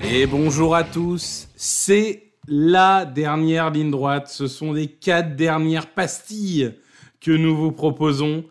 Et 0.00 0.26
bonjour 0.26 0.74
à 0.74 0.84
tous, 0.84 1.48
c'est 1.56 2.32
la 2.48 3.04
dernière 3.04 3.70
ligne 3.70 3.90
droite, 3.90 4.28
ce 4.28 4.46
sont 4.46 4.72
les 4.72 4.86
quatre 4.86 5.36
dernières 5.36 5.92
pastilles 5.92 6.74
que 7.20 7.30
nous 7.30 7.54
vous 7.54 7.72
proposons, 7.72 8.44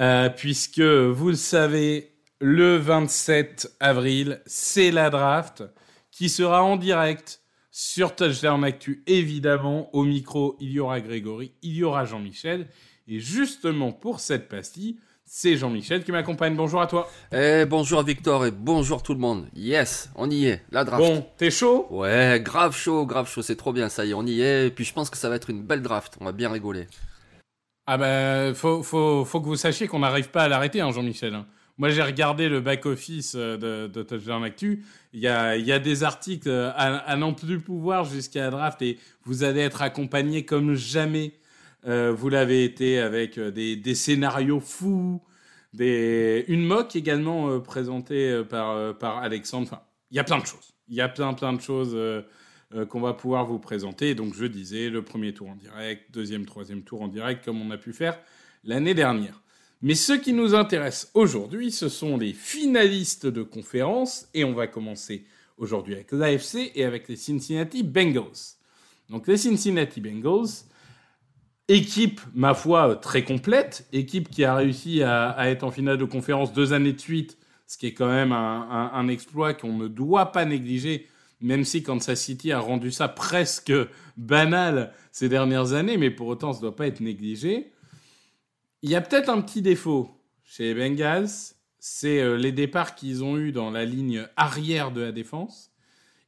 euh, 0.00 0.30
puisque 0.30 0.80
vous 0.80 1.28
le 1.28 1.34
savez, 1.34 2.12
le 2.40 2.76
27 2.76 3.76
avril, 3.80 4.40
c'est 4.46 4.90
la 4.90 5.10
draft 5.10 5.62
qui 6.10 6.30
sera 6.30 6.62
en 6.62 6.76
direct 6.76 7.40
sur 7.70 8.16
Touchdown 8.16 8.64
Actu, 8.64 9.02
évidemment. 9.06 9.94
Au 9.94 10.04
micro, 10.04 10.56
il 10.60 10.70
y 10.70 10.80
aura 10.80 11.02
Grégory, 11.02 11.52
il 11.60 11.74
y 11.74 11.84
aura 11.84 12.06
Jean-Michel. 12.06 12.68
Et 13.08 13.20
justement, 13.20 13.92
pour 13.92 14.18
cette 14.18 14.48
pastille, 14.48 14.96
c'est 15.24 15.56
Jean-Michel 15.56 16.02
qui 16.02 16.10
m'accompagne. 16.10 16.56
Bonjour 16.56 16.80
à 16.80 16.88
toi. 16.88 17.08
Eh, 17.32 17.64
bonjour 17.64 18.02
Victor 18.02 18.46
et 18.46 18.50
bonjour 18.50 19.02
tout 19.02 19.12
le 19.14 19.20
monde. 19.20 19.46
Yes, 19.54 20.10
on 20.16 20.28
y 20.28 20.46
est, 20.46 20.64
la 20.72 20.82
draft. 20.82 21.04
Bon, 21.04 21.24
t'es 21.36 21.52
chaud? 21.52 21.86
Ouais, 21.90 22.40
grave 22.44 22.76
chaud, 22.76 23.06
grave 23.06 23.28
chaud, 23.30 23.42
c'est 23.42 23.54
trop 23.54 23.72
bien, 23.72 23.88
ça 23.88 24.04
y 24.04 24.10
est, 24.10 24.14
on 24.14 24.26
y 24.26 24.40
est. 24.40 24.66
Et 24.66 24.70
puis 24.70 24.84
je 24.84 24.92
pense 24.92 25.08
que 25.08 25.16
ça 25.16 25.28
va 25.28 25.36
être 25.36 25.50
une 25.50 25.62
belle 25.62 25.82
draft, 25.82 26.16
on 26.20 26.24
va 26.24 26.32
bien 26.32 26.50
rigoler. 26.50 26.88
Ah 27.86 27.96
ben, 27.96 28.54
faut, 28.54 28.82
faut, 28.82 29.24
faut 29.24 29.40
que 29.40 29.46
vous 29.46 29.56
sachiez 29.56 29.86
qu'on 29.86 30.00
n'arrive 30.00 30.30
pas 30.30 30.42
à 30.42 30.48
l'arrêter, 30.48 30.80
hein, 30.80 30.90
Jean-Michel. 30.90 31.34
hein. 31.34 31.46
Moi, 31.78 31.90
j'ai 31.90 32.02
regardé 32.02 32.48
le 32.48 32.60
back-office 32.60 33.34
euh, 33.36 33.56
de, 33.56 33.86
de 33.86 34.02
Touchdown 34.02 34.42
Actu. 34.42 34.84
Il 35.12 35.20
y 35.20 35.28
a, 35.28 35.56
il 35.56 35.64
y 35.64 35.70
a 35.72 35.78
des 35.78 36.02
articles 36.02 36.48
euh, 36.48 36.70
à, 36.70 36.96
à 36.96 37.16
n'en 37.16 37.34
plus 37.34 37.60
pouvoir 37.60 38.04
jusqu'à 38.04 38.40
la 38.40 38.50
draft 38.50 38.82
et 38.82 38.98
vous 39.24 39.44
allez 39.44 39.60
être 39.60 39.82
accompagné 39.82 40.44
comme 40.44 40.74
jamais 40.74 41.34
euh, 41.86 42.12
vous 42.12 42.28
l'avez 42.28 42.64
été 42.64 42.98
avec 42.98 43.38
euh, 43.38 43.50
des, 43.50 43.94
scénarios 43.94 44.60
fous, 44.60 45.22
une 45.78 46.64
mock 46.64 46.96
également 46.96 47.48
euh, 47.48 47.60
présentée 47.60 48.42
par, 48.48 48.96
par 48.98 49.18
Alexandre. 49.18 49.68
Enfin, 49.70 49.82
il 50.10 50.16
y 50.16 50.20
a 50.20 50.24
plein 50.24 50.38
de 50.38 50.46
choses. 50.46 50.74
Il 50.88 50.96
y 50.96 51.00
a 51.00 51.08
plein, 51.08 51.34
plein 51.34 51.52
de 51.52 51.60
choses 51.60 51.96
qu'on 52.88 53.00
va 53.00 53.12
pouvoir 53.12 53.44
vous 53.44 53.58
présenter. 53.58 54.14
Donc, 54.14 54.34
je 54.34 54.44
disais, 54.44 54.88
le 54.88 55.02
premier 55.02 55.34
tour 55.34 55.50
en 55.50 55.56
direct, 55.56 56.12
deuxième, 56.12 56.46
troisième 56.46 56.82
tour 56.82 57.02
en 57.02 57.08
direct, 57.08 57.44
comme 57.44 57.60
on 57.60 57.70
a 57.70 57.76
pu 57.76 57.92
faire 57.92 58.18
l'année 58.62 58.94
dernière. 58.94 59.42
Mais 59.82 59.94
ce 59.94 60.12
qui 60.12 60.32
nous 60.32 60.54
intéresse 60.54 61.10
aujourd'hui, 61.14 61.70
ce 61.70 61.88
sont 61.88 62.16
les 62.16 62.32
finalistes 62.32 63.26
de 63.26 63.42
conférence. 63.42 64.28
Et 64.32 64.44
on 64.44 64.52
va 64.52 64.68
commencer 64.68 65.26
aujourd'hui 65.58 65.94
avec 65.94 66.12
l'AFC 66.12 66.70
et 66.74 66.84
avec 66.84 67.08
les 67.08 67.16
Cincinnati 67.16 67.82
Bengals. 67.82 68.56
Donc, 69.10 69.26
les 69.26 69.36
Cincinnati 69.36 70.00
Bengals, 70.00 70.64
équipe, 71.68 72.20
ma 72.34 72.54
foi, 72.54 72.96
très 72.96 73.24
complète. 73.24 73.86
Équipe 73.92 74.28
qui 74.30 74.44
a 74.44 74.54
réussi 74.54 75.02
à, 75.02 75.34
être 75.50 75.64
en 75.64 75.70
finale 75.70 75.98
de 75.98 76.04
conférence 76.04 76.52
deux 76.52 76.72
années 76.72 76.92
de 76.92 77.00
suite, 77.00 77.38
ce 77.66 77.76
qui 77.78 77.86
est 77.86 77.94
quand 77.94 78.08
même 78.08 78.32
un, 78.32 78.68
un- 78.70 78.90
un 78.94 79.08
exploit 79.08 79.54
qu'on 79.54 79.76
ne 79.76 79.88
doit 79.88 80.32
pas 80.32 80.44
négliger, 80.44 81.08
même 81.40 81.64
si 81.64 81.82
Kansas 81.82 82.20
City 82.20 82.52
a 82.52 82.60
rendu 82.60 82.90
ça 82.90 83.08
presque 83.08 83.72
banal 84.16 84.92
ces 85.12 85.28
dernières 85.28 85.72
années, 85.72 85.96
mais 85.96 86.10
pour 86.10 86.28
autant, 86.28 86.52
ça 86.52 86.58
ne 86.58 86.62
doit 86.62 86.76
pas 86.76 86.86
être 86.86 87.00
négligé. 87.00 87.72
Il 88.82 88.90
y 88.90 88.94
a 88.94 89.00
peut-être 89.00 89.28
un 89.28 89.40
petit 89.40 89.62
défaut 89.62 90.10
chez 90.44 90.72
les 90.72 90.74
Bengals, 90.74 91.28
c'est 91.78 92.20
euh, 92.20 92.36
les 92.36 92.52
départs 92.52 92.94
qu'ils 92.94 93.24
ont 93.24 93.36
eus 93.36 93.52
dans 93.52 93.70
la 93.70 93.84
ligne 93.84 94.26
arrière 94.36 94.92
de 94.92 95.00
la 95.00 95.12
défense. 95.12 95.72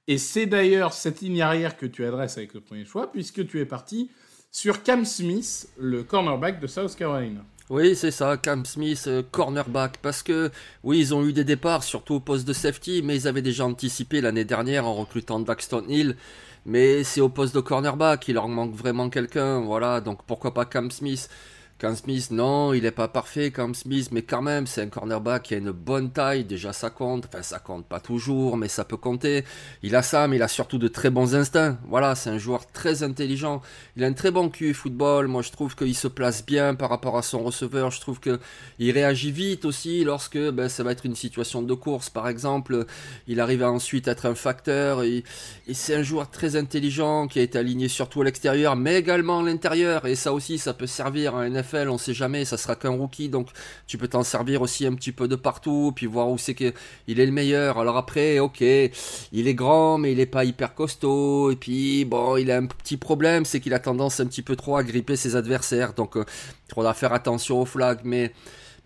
Et 0.09 0.19
c'est 0.19 0.47
d'ailleurs 0.47 0.93
cette 0.93 1.21
ligne 1.21 1.41
arrière 1.43 1.77
que 1.77 1.87
tu 1.87 2.05
adresses 2.05 2.37
avec 2.39 2.55
le 2.55 2.61
premier 2.61 2.85
choix, 2.85 3.13
puisque 3.13 3.47
tu 3.47 3.61
es 3.61 3.67
parti 3.67 4.11
sur 4.51 4.83
Cam 4.83 5.05
Smith, 5.05 5.69
le 5.79 6.03
cornerback 6.03 6.61
de 6.61 6.67
South 6.67 6.95
Carolina. 6.97 7.41
Oui, 7.71 7.95
c'est 7.95 8.11
ça, 8.11 8.39
Cam 8.39 8.65
Smith, 8.65 9.05
euh, 9.09 9.23
cornerback, 9.31 9.99
parce 9.99 10.23
que 10.23 10.51
oui, 10.85 11.01
ils 11.01 11.15
ont 11.15 11.25
eu 11.27 11.35
des 11.35 11.45
départs, 11.45 11.83
surtout 11.83 12.15
au 12.15 12.21
poste 12.21 12.49
de 12.49 12.55
safety, 12.55 13.03
mais 13.05 13.15
ils 13.15 13.29
avaient 13.29 13.43
déjà 13.43 13.67
anticipé 13.67 14.23
l'année 14.23 14.47
dernière 14.47 14.87
en 14.87 14.95
recrutant 14.95 15.39
Daxton 15.39 15.85
Hill. 15.87 16.17
Mais 16.65 17.05
c'est 17.05 17.21
au 17.21 17.29
poste 17.29 17.55
de 17.55 17.61
cornerback, 17.61 18.27
il 18.29 18.35
leur 18.35 18.49
manque 18.49 18.75
vraiment 18.75 19.11
quelqu'un, 19.11 19.61
voilà, 19.61 20.01
donc 20.01 20.23
pourquoi 20.27 20.55
pas 20.55 20.65
Cam 20.65 20.91
Smith 20.91 21.29
Cam 21.79 21.95
Smith, 21.95 22.33
non, 22.33 22.73
il 22.73 22.85
est 22.85 22.91
pas 22.91 23.07
parfait, 23.07 23.53
Cam 23.53 23.73
Smith, 23.73 24.09
mais 24.11 24.23
quand 24.23 24.43
même, 24.43 24.67
c'est 24.67 24.83
un 24.83 24.89
cornerback 24.89 25.45
qui 25.45 25.55
a 25.55 25.59
une 25.59 25.71
bonne 25.71 26.11
taille, 26.11 26.43
déjà 26.43 26.73
ça 26.73 26.91
compte, 26.91 27.27
enfin 27.27 27.45
ça 27.45 27.61
compte 27.61 27.87
pas 27.87 28.01
toujours, 28.01 28.57
mais 28.57 28.67
ça 28.67 28.85
peut 28.85 28.97
compter. 28.97 29.45
Il 29.85 29.95
a 29.95 30.03
ça, 30.03 30.27
mais 30.27 30.37
il 30.37 30.43
a 30.43 30.49
surtout 30.49 30.79
de 30.79 30.89
très 30.89 31.09
bons 31.11 31.37
instincts. 31.37 31.79
Voilà, 31.87 32.17
c'est 32.17 32.31
un 32.31 32.39
joueur 32.39 32.67
très 32.73 33.05
intelligent. 33.05 33.63
Il 33.97 34.03
a 34.03 34.09
un 34.09 34.13
très 34.13 34.33
bon 34.33 34.49
QI 34.49 34.75
football. 34.75 35.29
Moi, 35.29 35.43
je 35.43 35.53
trouve 35.53 35.77
qu'il 35.77 35.95
se 35.95 36.09
place 36.09 36.45
bien 36.45 36.75
par 36.75 36.91
rapport 36.91 37.17
à 37.17 37.23
son 37.23 37.45
receveur. 37.45 37.93
Je 37.93 38.01
trouve 38.01 38.19
que 38.19 38.41
il 38.81 38.91
réagit 38.91 39.31
vite 39.31 39.65
aussi 39.65 40.03
lorsque 40.03 40.39
ben, 40.51 40.69
ça 40.69 40.83
va 40.83 40.91
être 40.91 41.07
une 41.07 41.15
situation 41.15 41.63
de 41.63 41.75
course, 41.75 42.11
par 42.11 42.27
exemple. 42.27 42.87
Il 43.29 43.39
arrive 43.39 43.63
à 43.63 43.71
ensuite 43.71 44.09
être 44.09 44.27
un 44.27 44.35
facteur. 44.35 45.05
Et, 45.05 45.23
c'est 45.73 45.95
un 45.95 46.03
joueur 46.03 46.29
très 46.29 46.57
intelligent 46.57 47.29
qui 47.29 47.39
a 47.39 47.43
été 47.43 47.57
aligné 47.57 47.87
surtout 47.87 48.23
à 48.23 48.25
l'extérieur, 48.25 48.75
mais 48.75 48.97
également 48.97 49.39
à 49.39 49.43
l'intérieur. 49.45 50.07
Et 50.07 50.17
ça 50.17 50.33
aussi, 50.33 50.59
ça 50.59 50.75
peut 50.75 50.89
servir 50.89 51.37
en 51.37 51.55
On 51.75 51.99
sait 51.99 52.15
jamais. 52.15 52.45
Ça 52.45 52.57
sera 52.57 52.77
qu'un 52.77 52.91
rookie, 52.91 53.29
donc 53.29 53.49
tu 53.87 53.99
peux 53.99 54.09
t'en 54.09 54.23
servir 54.23 54.63
aussi 54.63 54.87
un 54.87 54.95
petit 54.95 55.13
peu 55.13 55.29
de 55.29 55.37
partout, 55.37 55.93
puis 55.95 56.07
voir 56.07 56.29
où 56.29 56.39
c'est 56.39 56.55
que 56.55 56.73
il 57.07 57.21
est 57.21 57.27
le 57.27 57.33
meilleur. 57.33 57.79
Alors 57.79 57.97
après, 57.97 58.39
ok, 58.39 58.61
il 58.61 59.49
est 59.49 59.55
grand, 59.55 59.99
mais 59.99 60.13
il 60.13 60.21
est 60.21 60.27
pas 60.27 60.45
hyper 60.45 60.75
costaud. 60.75 61.51
Et 61.51 61.57
puis 61.57 62.05
bon, 62.05 62.37
il 62.37 62.51
a 62.51 62.57
un 62.57 62.67
petit 62.67 62.97
problème, 62.97 63.45
c'est 63.45 63.61
qu'il 63.61 63.75
a 63.75 63.79
tendance 63.79 64.21
un 64.21 64.27
petit 64.27 64.43
peu 64.43 64.57
trop 64.57 64.77
à 64.77 64.83
gripper 64.83 65.17
ses 65.17 65.37
adversaires. 65.37 65.93
Donc 65.95 66.17
euh, 66.17 66.25
il 66.69 66.75
faudra 66.75 66.95
faire 66.95 67.13
attention 67.13 67.61
aux 67.61 67.67
flags, 67.67 68.01
mais 68.05 68.33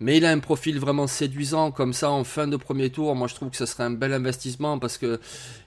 mais 0.03 0.17
il 0.17 0.25
a 0.25 0.31
un 0.31 0.39
profil 0.39 0.79
vraiment 0.79 1.07
séduisant 1.07 1.71
comme 1.71 1.93
ça 1.93 2.11
en 2.11 2.25
fin 2.25 2.45
de 2.45 2.57
premier 2.57 2.89
tour. 2.89 3.15
Moi, 3.15 3.29
je 3.29 3.35
trouve 3.35 3.49
que 3.49 3.55
ce 3.55 3.65
serait 3.65 3.85
un 3.85 3.91
bel 3.91 4.11
investissement 4.11 4.77
parce 4.77 4.97
que 4.97 5.19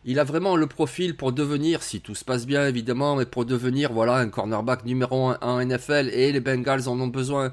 il 0.04 0.18
a 0.18 0.24
vraiment 0.24 0.56
le 0.56 0.66
profil 0.66 1.16
pour 1.16 1.32
devenir, 1.32 1.82
si 1.82 2.00
tout 2.00 2.14
se 2.14 2.24
passe 2.24 2.46
bien 2.46 2.68
évidemment, 2.68 3.16
mais 3.16 3.24
pour 3.24 3.46
devenir 3.46 3.92
voilà 3.92 4.16
un 4.16 4.28
cornerback 4.28 4.84
numéro 4.84 5.30
1 5.30 5.38
en 5.40 5.64
NFL 5.64 6.10
et 6.12 6.32
les 6.32 6.40
Bengals 6.40 6.86
en 6.86 7.00
ont 7.00 7.06
besoin. 7.06 7.50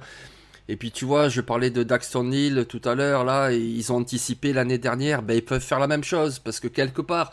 Et 0.68 0.76
puis 0.76 0.92
tu 0.92 1.06
vois, 1.06 1.30
je 1.30 1.40
parlais 1.40 1.70
de 1.70 1.84
Daxton 1.84 2.32
Hill 2.32 2.66
tout 2.68 2.82
à 2.84 2.96
l'heure, 2.96 3.24
là, 3.24 3.52
ils 3.52 3.92
ont 3.92 3.98
anticipé 3.98 4.52
l'année 4.52 4.78
dernière, 4.78 5.22
ben, 5.22 5.36
ils 5.36 5.44
peuvent 5.44 5.64
faire 5.64 5.80
la 5.80 5.88
même 5.88 6.04
chose, 6.04 6.40
parce 6.40 6.60
que 6.60 6.68
quelque 6.68 7.02
part, 7.02 7.32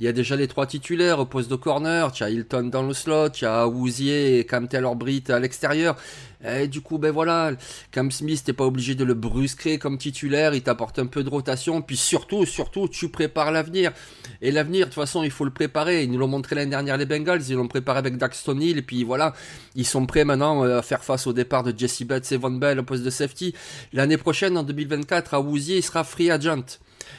il 0.00 0.06
y 0.06 0.08
a 0.08 0.12
déjà 0.12 0.34
les 0.34 0.48
trois 0.48 0.66
titulaires 0.66 1.18
au 1.18 1.26
poste 1.26 1.50
de 1.50 1.56
corner, 1.56 2.10
tu 2.10 2.24
as 2.24 2.30
Hilton 2.30 2.70
dans 2.72 2.82
le 2.82 2.94
slot, 2.94 3.28
tu 3.28 3.44
as 3.44 3.68
Wouzier 3.68 4.38
et 4.38 4.46
Cam 4.46 4.66
Taylor-Britt 4.66 5.28
à 5.28 5.38
l'extérieur. 5.38 5.94
Et 6.42 6.68
du 6.68 6.80
coup, 6.80 6.96
ben 6.96 7.10
voilà, 7.10 7.52
Cam 7.90 8.10
Smith, 8.10 8.42
t'es 8.42 8.54
pas 8.54 8.64
obligé 8.64 8.94
de 8.94 9.04
le 9.04 9.12
brusquer 9.12 9.76
comme 9.76 9.98
titulaire, 9.98 10.54
il 10.54 10.62
t'apporte 10.62 10.98
un 10.98 11.04
peu 11.04 11.22
de 11.22 11.28
rotation, 11.28 11.82
puis 11.82 11.98
surtout, 11.98 12.46
surtout, 12.46 12.88
tu 12.88 13.10
prépares 13.10 13.52
l'avenir. 13.52 13.92
Et 14.40 14.50
l'avenir, 14.50 14.86
de 14.86 14.90
toute 14.90 14.94
façon, 14.94 15.22
il 15.22 15.30
faut 15.30 15.44
le 15.44 15.50
préparer. 15.50 16.02
Ils 16.02 16.10
nous 16.10 16.18
l'ont 16.18 16.28
montré 16.28 16.56
l'année 16.56 16.70
dernière, 16.70 16.96
les 16.96 17.04
Bengals, 17.04 17.42
ils 17.50 17.56
l'ont 17.56 17.68
préparé 17.68 17.98
avec 17.98 18.16
Daxton 18.16 18.58
Hill, 18.58 18.78
et 18.78 18.82
puis 18.82 19.04
voilà, 19.04 19.34
ils 19.74 19.84
sont 19.84 20.06
prêts 20.06 20.24
maintenant 20.24 20.64
euh, 20.64 20.78
à 20.78 20.82
faire 20.82 21.04
face 21.04 21.26
au 21.26 21.34
départ 21.34 21.62
de 21.62 21.78
Jesse 21.78 22.04
Bates 22.04 22.32
et 22.32 22.38
Von 22.38 22.52
Bell 22.52 22.78
au 22.78 22.84
poste 22.84 23.02
de 23.02 23.10
safety. 23.10 23.54
L'année 23.92 24.16
prochaine, 24.16 24.56
en 24.56 24.62
2024, 24.62 25.34
à 25.34 25.40
Wouzier, 25.42 25.76
il 25.76 25.82
sera 25.82 26.04
free 26.04 26.30
agent. 26.30 26.78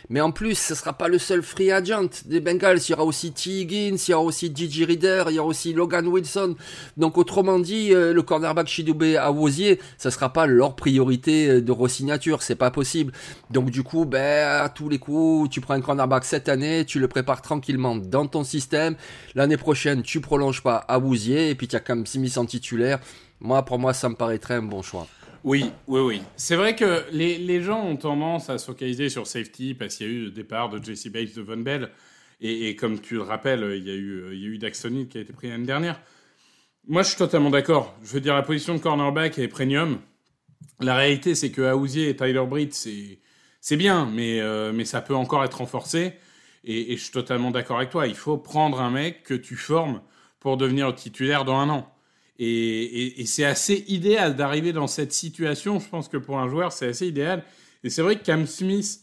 Mais 0.09 0.21
en 0.21 0.31
plus, 0.31 0.55
ce 0.55 0.75
sera 0.75 0.93
pas 0.93 1.07
le 1.07 1.17
seul 1.17 1.41
free 1.41 1.71
agent 1.71 2.23
des 2.25 2.39
Bengals. 2.39 2.79
Il 2.87 2.91
y 2.91 2.93
aura 2.93 3.03
aussi 3.03 3.31
T. 3.31 3.61
Higgins, 3.61 3.97
il 4.07 4.11
y 4.11 4.13
aura 4.13 4.23
aussi 4.23 4.51
Gigi 4.53 4.85
Reader, 4.85 5.25
il 5.29 5.35
y 5.35 5.39
aura 5.39 5.49
aussi 5.49 5.73
Logan 5.73 6.07
Wilson. 6.07 6.55
Donc 6.97 7.17
autrement 7.17 7.59
dit, 7.59 7.93
euh, 7.93 8.13
le 8.13 8.21
cornerback 8.21 8.67
Chidoube 8.67 9.03
à 9.19 9.31
Wosier, 9.31 9.79
ça 9.97 10.11
sera 10.11 10.33
pas 10.33 10.45
leur 10.45 10.75
priorité 10.75 11.47
euh, 11.47 11.61
de 11.61 11.71
re-signature, 11.71 12.43
c'est 12.43 12.55
pas 12.55 12.71
possible. 12.71 13.13
Donc 13.49 13.69
du 13.69 13.83
coup, 13.83 14.05
ben 14.05 14.47
à 14.47 14.69
tous 14.69 14.89
les 14.89 14.99
coups, 14.99 15.49
tu 15.49 15.61
prends 15.61 15.73
un 15.73 15.81
cornerback 15.81 16.25
cette 16.25 16.49
année, 16.49 16.85
tu 16.85 16.99
le 16.99 17.07
prépares 17.07 17.41
tranquillement 17.41 17.95
dans 17.95 18.27
ton 18.27 18.43
système. 18.43 18.95
L'année 19.35 19.57
prochaine, 19.57 20.01
tu 20.01 20.21
prolonges 20.21 20.61
pas 20.61 20.77
à 20.77 20.99
Wosier 20.99 21.49
et 21.49 21.55
puis 21.55 21.67
tu 21.67 21.75
as 21.75 21.79
comme 21.79 22.05
Smith 22.05 22.37
en 22.37 22.45
titulaire. 22.45 22.99
Moi, 23.39 23.63
pour 23.65 23.79
moi, 23.79 23.93
ça 23.93 24.07
me 24.07 24.15
paraîtrait 24.15 24.55
un 24.55 24.61
bon 24.61 24.81
choix. 24.81 25.07
Oui, 25.43 25.71
oui, 25.87 26.01
oui. 26.01 26.21
C'est 26.35 26.55
vrai 26.55 26.75
que 26.75 27.03
les, 27.11 27.37
les, 27.39 27.61
gens 27.61 27.83
ont 27.83 27.97
tendance 27.97 28.49
à 28.49 28.59
se 28.59 28.65
focaliser 28.65 29.09
sur 29.09 29.25
safety 29.25 29.73
parce 29.73 29.95
qu'il 29.95 30.07
y 30.07 30.09
a 30.09 30.13
eu 30.13 30.25
le 30.25 30.31
départ 30.31 30.69
de 30.69 30.83
Jesse 30.83 31.07
Bates 31.07 31.35
de 31.35 31.41
Von 31.41 31.57
Bell. 31.57 31.89
Et, 32.41 32.75
comme 32.75 32.99
tu 32.99 33.15
le 33.15 33.21
rappelles, 33.21 33.75
il 33.77 33.87
y 33.87 33.91
a 33.91 33.93
eu, 33.93 34.33
il 34.33 34.47
eu 34.47 34.57
Daxton 34.57 35.05
qui 35.09 35.19
a 35.19 35.21
été 35.21 35.31
pris 35.31 35.49
l'année 35.49 35.65
dernière. 35.65 36.01
Moi, 36.87 37.03
je 37.03 37.09
suis 37.09 37.17
totalement 37.17 37.51
d'accord. 37.51 37.95
Je 38.03 38.13
veux 38.13 38.19
dire, 38.19 38.33
la 38.33 38.41
position 38.41 38.73
de 38.73 38.79
cornerback 38.79 39.37
est 39.37 39.47
premium. 39.47 39.99
La 40.79 40.95
réalité, 40.95 41.35
c'est 41.35 41.51
que 41.51 41.61
Aouzier 41.61 42.09
et 42.09 42.15
Tyler 42.15 42.43
Britt, 42.47 42.73
c'est, 42.73 43.77
bien, 43.77 44.07
mais, 44.11 44.41
euh, 44.41 44.71
mais 44.73 44.85
ça 44.85 45.01
peut 45.01 45.15
encore 45.15 45.43
être 45.43 45.59
renforcé. 45.59 46.13
Et 46.63 46.95
je 46.95 47.01
suis 47.01 47.11
totalement 47.11 47.51
d'accord 47.51 47.77
avec 47.77 47.89
toi. 47.89 48.07
Il 48.07 48.15
faut 48.15 48.37
prendre 48.37 48.81
un 48.81 48.91
mec 48.91 49.23
que 49.23 49.33
tu 49.33 49.55
formes 49.55 50.01
pour 50.39 50.57
devenir 50.57 50.93
titulaire 50.93 51.45
dans 51.45 51.57
un 51.57 51.69
an. 51.69 51.93
Et, 52.43 53.23
c'est 53.27 53.45
assez 53.45 53.85
idéal 53.87 54.35
d'arriver 54.35 54.73
dans 54.73 54.87
cette 54.87 55.13
situation. 55.13 55.79
Je 55.79 55.87
pense 55.87 56.07
que 56.07 56.17
pour 56.17 56.39
un 56.39 56.49
joueur, 56.49 56.71
c'est 56.71 56.87
assez 56.87 57.07
idéal. 57.07 57.45
Et 57.83 57.91
c'est 57.91 58.01
vrai 58.01 58.17
que 58.17 58.23
Cam 58.23 58.47
Smith, 58.47 59.01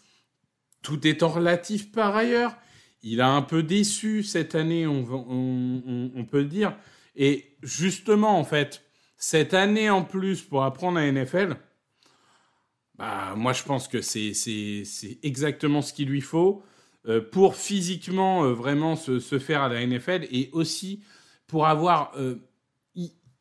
tout 0.82 1.06
étant 1.06 1.28
relatif 1.28 1.92
par 1.92 2.16
ailleurs, 2.16 2.56
il 3.02 3.20
a 3.20 3.28
un 3.28 3.42
peu 3.42 3.62
déçu 3.62 4.24
cette 4.24 4.56
année, 4.56 4.88
on, 4.88 6.26
peut 6.28 6.40
le 6.40 6.48
dire. 6.48 6.76
Et 7.14 7.56
justement, 7.62 8.40
en 8.40 8.44
fait, 8.44 8.82
cette 9.16 9.54
année 9.54 9.88
en 9.88 10.02
plus 10.02 10.42
pour 10.42 10.64
apprendre 10.64 10.98
à 10.98 11.10
NFL, 11.10 11.56
bah, 12.96 13.34
moi 13.36 13.52
je 13.52 13.62
pense 13.62 13.86
que 13.86 14.00
c'est 14.00 14.32
exactement 15.22 15.80
ce 15.80 15.92
qu'il 15.92 16.08
lui 16.08 16.20
faut 16.20 16.64
euh, 17.06 17.20
pour 17.20 17.54
physiquement 17.54 18.42
euh, 18.42 18.52
vraiment 18.52 18.96
se, 18.96 19.20
faire 19.38 19.62
à 19.62 19.68
la 19.68 19.86
NFL 19.86 20.26
et 20.32 20.50
aussi 20.52 21.04
pour 21.46 21.68
avoir 21.68 22.12
euh, 22.16 22.47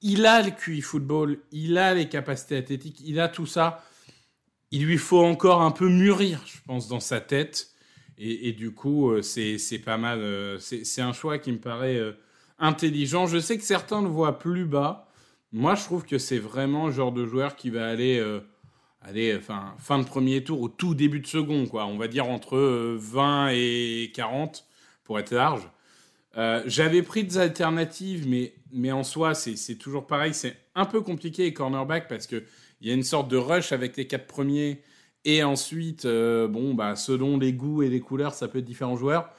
il 0.08 0.26
a 0.26 0.42
le 0.42 0.52
QI 0.52 0.80
football, 0.80 1.38
il 1.52 1.78
a 1.78 1.94
les 1.94 2.08
capacités 2.08 2.56
athlétiques, 2.56 3.02
il 3.06 3.20
a 3.20 3.28
tout 3.28 3.46
ça. 3.46 3.84
Il 4.72 4.86
lui 4.86 4.98
faut 4.98 5.22
encore 5.22 5.62
un 5.62 5.72
peu 5.72 5.90
mûrir, 5.90 6.42
je 6.46 6.60
pense, 6.66 6.88
dans 6.88 7.02
sa 7.02 7.20
tête. 7.20 7.72
Et, 8.18 8.54
du 8.54 8.72
coup, 8.72 9.12
euh, 9.12 9.22
c'est 9.22 9.82
pas 9.84 9.98
mal. 9.98 10.20
Euh, 10.20 10.58
c'est 10.60 11.02
un 11.02 11.14
choix 11.14 11.38
qui 11.38 11.52
me 11.52 11.60
paraît 11.60 11.98
euh, 11.98 12.14
intelligent. 12.58 13.28
Je 13.28 13.38
sais 13.38 13.58
que 13.58 13.64
certains 13.64 14.02
le 14.02 14.08
voient 14.08 14.40
plus 14.40 14.66
bas. 14.66 15.08
Moi, 15.52 15.76
je 15.76 15.84
trouve 15.84 16.06
que 16.06 16.18
c'est 16.18 16.40
vraiment 16.40 16.88
le 16.88 16.94
genre 16.94 17.12
de 17.12 17.26
joueur 17.26 17.56
qui 17.56 17.70
va 17.70 17.88
aller, 17.88 18.24
aller 19.02 19.40
fin, 19.40 19.76
fin 19.78 20.00
de 20.00 20.06
premier 20.06 20.44
tour 20.44 20.62
au 20.62 20.70
tout 20.70 20.96
début 20.96 21.20
de 21.20 21.28
second. 21.28 21.68
Quoi. 21.68 21.86
On 21.86 21.98
va 21.98 22.08
dire 22.08 22.28
entre 22.30 22.58
20 22.98 23.50
et 23.52 24.12
40 24.16 24.66
pour 25.04 25.20
être 25.20 25.32
large. 25.32 25.70
Euh, 26.38 26.62
j'avais 26.66 27.02
pris 27.02 27.24
des 27.24 27.38
alternatives, 27.38 28.28
mais, 28.28 28.54
mais 28.72 28.92
en 28.92 29.04
soi, 29.04 29.34
c'est 29.34 29.76
toujours 29.76 30.06
pareil. 30.06 30.34
C'est 30.34 30.56
un 30.76 30.86
peu 30.86 31.02
compliqué 31.02 31.44
les 31.44 31.54
cornerbacks 31.54 32.08
parce 32.08 32.28
qu'il 32.28 32.44
y 32.82 32.92
a 32.92 32.94
une 32.94 33.04
sorte 33.04 33.30
de 33.30 33.38
rush 33.38 33.72
avec 33.72 33.98
les 33.98 34.08
quatre 34.08 34.28
premiers. 34.28 34.82
Et 35.26 35.44
ensuite, 35.44 36.06
euh, 36.06 36.48
bon, 36.48 36.74
bah, 36.74 36.96
selon 36.96 37.38
les 37.38 37.54
goûts 37.54 37.84
et 37.84 37.90
les 37.90 38.00
couleurs, 38.00 38.34
ça 38.34 38.48
peut 38.48 38.60
être 38.60 38.66
différents 38.66 38.96
joueurs. 38.96 39.30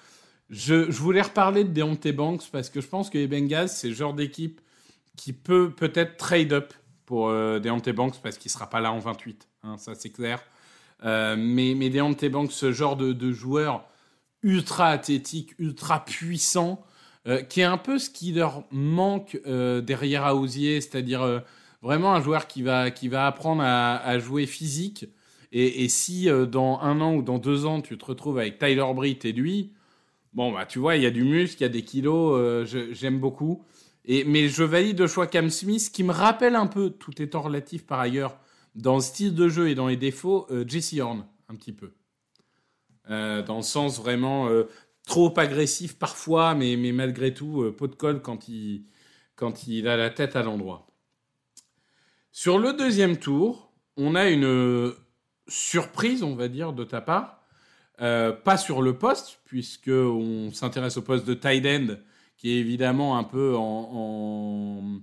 Je, 0.51 0.91
voulais 0.91 1.23
reparler 1.23 1.65
de 1.65 1.71
Deontay 1.71 2.13
Banks 2.13 2.51
parce 2.51 2.71
que 2.71 2.81
je 2.81 2.89
pense 2.89 3.11
que 3.11 3.19
les 3.19 3.27
Bengals, 3.27 3.69
c'est 3.69 3.89
le 3.89 3.95
genre 3.95 4.15
d'équipe 4.15 4.61
qui 5.17 5.33
peut 5.33 5.71
peut-être 5.71 6.17
trade 6.17 6.53
up 6.53 6.73
pour 7.07 7.29
euh, 7.29 7.61
Banks 7.61 8.21
parce 8.23 8.39
qu'il 8.39 8.49
ne 8.49 8.53
sera 8.53 8.69
pas 8.69 8.81
là 8.81 8.93
en 8.93 8.99
28. 8.99 9.49
Hein, 9.63 9.79
ça, 9.79 9.95
c'est 9.95 10.11
clair. 10.11 10.43
Euh, 11.05 11.37
mais, 11.39 11.75
mais 11.77 11.91
Deontay 11.91 12.29
Banks, 12.29 12.53
ce 12.53 12.73
genre 12.73 12.97
de, 12.97 13.13
de 13.13 13.33
joueur 13.33 13.89
ultra 14.43 14.89
athlétique, 14.89 15.55
ultra 15.59 16.05
puissant, 16.05 16.85
euh, 17.27 17.43
qui 17.43 17.61
est 17.61 17.65
un 17.65 17.79
peu 17.79 17.99
ce 17.99 18.09
qui 18.09 18.33
leur 18.33 18.65
manque 18.71 19.39
euh, 19.47 19.81
derrière 19.81 20.25
Aouzier, 20.25 20.81
c'est-à-dire 20.81 21.23
euh, 21.23 21.41
vraiment 21.83 22.15
un 22.15 22.23
joueur 22.23 22.47
qui 22.47 22.63
va, 22.63 22.91
qui 22.91 23.09
va 23.09 23.27
apprendre 23.27 23.63
à, 23.63 24.19
jouer 24.19 24.47
physique. 24.47 25.07
Et, 25.51 25.89
si 25.89 26.29
dans 26.51 26.79
un 26.81 27.01
an 27.01 27.15
ou 27.15 27.23
dans 27.23 27.39
deux 27.39 27.65
ans, 27.65 27.81
tu 27.81 27.97
te 27.97 28.05
retrouves 28.05 28.39
avec 28.39 28.59
Tyler 28.59 28.85
Britt 28.95 29.25
et 29.25 29.33
lui, 29.33 29.73
bon, 30.35 30.53
bah, 30.53 30.67
tu 30.67 30.79
vois, 30.79 30.97
il 30.97 31.03
y 31.03 31.07
a 31.07 31.11
du 31.11 31.25
muscle, 31.25 31.57
il 31.61 31.63
y 31.63 31.67
a 31.67 31.71
des 31.71 31.83
kilos, 31.83 32.69
j'aime 32.93 33.19
beaucoup. 33.19 33.65
Et, 34.05 34.25
mais 34.25 34.49
je 34.49 34.63
valide 34.63 35.01
le 35.01 35.07
choix 35.07 35.27
Cam 35.27 35.49
Smith, 35.49 35.91
qui 35.91 36.05
me 36.05 36.13
rappelle 36.13 36.55
un 36.55 36.67
peu, 36.67 36.91
tout 36.91 37.23
étant 37.23 37.41
relatif 37.41 37.87
par 37.87 37.99
ailleurs, 37.99 38.39
dans 38.75 38.97
le 38.97 39.01
style 39.01 39.35
de 39.35 39.49
jeu 39.49 39.71
et 39.71 39.75
dans 39.75 39.89
les 39.89 39.97
défauts, 39.97 40.47
Jesse 40.67 40.99
Horn, 41.01 41.25
un 41.49 41.55
petit 41.55 41.73
peu. 41.73 41.93
Dans 43.09 43.57
le 43.57 43.63
sens 43.63 44.01
vraiment 44.01 44.49
trop 45.09 45.33
agressif 45.39 45.99
parfois, 45.99 46.55
mais, 46.55 46.77
mais 46.77 46.93
malgré 46.93 47.35
tout, 47.35 47.63
euh, 47.63 47.75
pot 47.75 47.89
de 47.89 47.97
colle 47.97 48.23
quand 48.23 48.47
il, 48.49 48.85
quand 49.35 49.67
il 49.67 49.89
a 49.89 49.97
la 49.97 50.11
tête 50.11 50.37
à 50.37 50.43
l'endroit. 50.43 50.87
Sur 52.31 52.59
le 52.59 52.75
deuxième 52.75 53.17
tour, 53.17 53.73
on 53.97 54.15
a 54.15 54.29
une 54.29 54.45
euh, 54.45 54.93
surprise, 55.49 56.23
on 56.23 56.37
va 56.37 56.47
dire, 56.49 56.73
de 56.73 56.85
ta 56.85 57.01
part. 57.01 57.43
Euh, 58.01 58.31
pas 58.31 58.57
sur 58.57 58.81
le 58.81 58.97
poste, 58.97 59.41
puisqu'on 59.45 60.51
s'intéresse 60.53 60.99
au 60.99 61.03
poste 61.03 61.27
de 61.27 61.35
tight 61.35 61.67
end, 61.67 61.97
qui 62.37 62.51
est 62.51 62.59
évidemment 62.59 63.19
un 63.19 63.25
peu 63.25 63.57
en, 63.57 65.01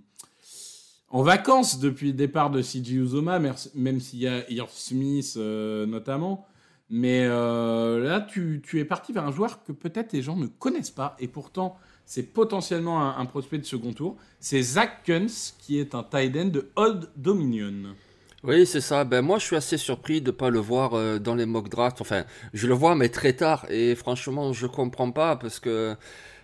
en, 1.10 1.22
vacances 1.24 1.80
depuis 1.80 2.08
le 2.08 2.14
départ 2.14 2.52
de 2.52 2.62
CJ 2.62 2.92
Uzoma, 2.92 3.40
même 3.74 4.00
s'il 4.00 4.20
y 4.20 4.28
a 4.28 4.50
Irv 4.50 4.70
Smith 4.72 5.36
notamment. 5.36 6.48
Mais 6.90 7.26
euh, 7.26 8.00
là, 8.04 8.22
tu, 8.22 8.62
es 8.74 8.86
parti 8.86 9.12
vers 9.12 9.26
un 9.26 9.32
joueur 9.32 9.64
que 9.64 9.72
peut-être 9.72 10.14
les 10.14 10.22
gens 10.22 10.36
ne 10.36 10.48
connaissent 10.48 10.92
pas, 10.92 11.16
et 11.20 11.28
pourtant, 11.28 11.78
c'est 12.06 12.24
potentiellement 12.24 13.18
un, 13.18 13.26
prospect 13.26 13.58
de 13.58 13.66
second 13.66 13.94
tour. 13.94 14.18
C'est 14.40 14.62
Zach 14.62 15.04
Kunz, 15.04 15.56
qui 15.58 15.80
est 15.80 15.96
un 15.96 16.04
tight 16.04 16.32
de 16.32 16.70
Old 16.76 17.10
Dominion. 17.16 17.96
Oui, 18.44 18.68
c'est 18.68 18.82
ça. 18.82 19.04
Ben 19.06 19.24
moi, 19.24 19.40
je 19.40 19.46
suis 19.46 19.56
assez 19.56 19.78
surpris 19.78 20.22
de 20.22 20.28
ne 20.28 20.32
pas 20.32 20.52
le 20.52 20.60
voir 20.60 20.94
euh, 20.94 21.18
dans 21.18 21.34
les 21.34 21.48
mock 21.48 21.68
drafts. 21.68 22.00
Enfin, 22.02 22.26
je 22.54 22.68
le 22.68 22.76
vois, 22.76 22.94
mais 22.94 23.10
très 23.10 23.34
tard. 23.34 23.66
Et 23.70 23.96
franchement, 23.96 24.54
je 24.54 24.68
comprends 24.68 25.10
pas 25.10 25.36
parce 25.36 25.60
que 25.60 25.96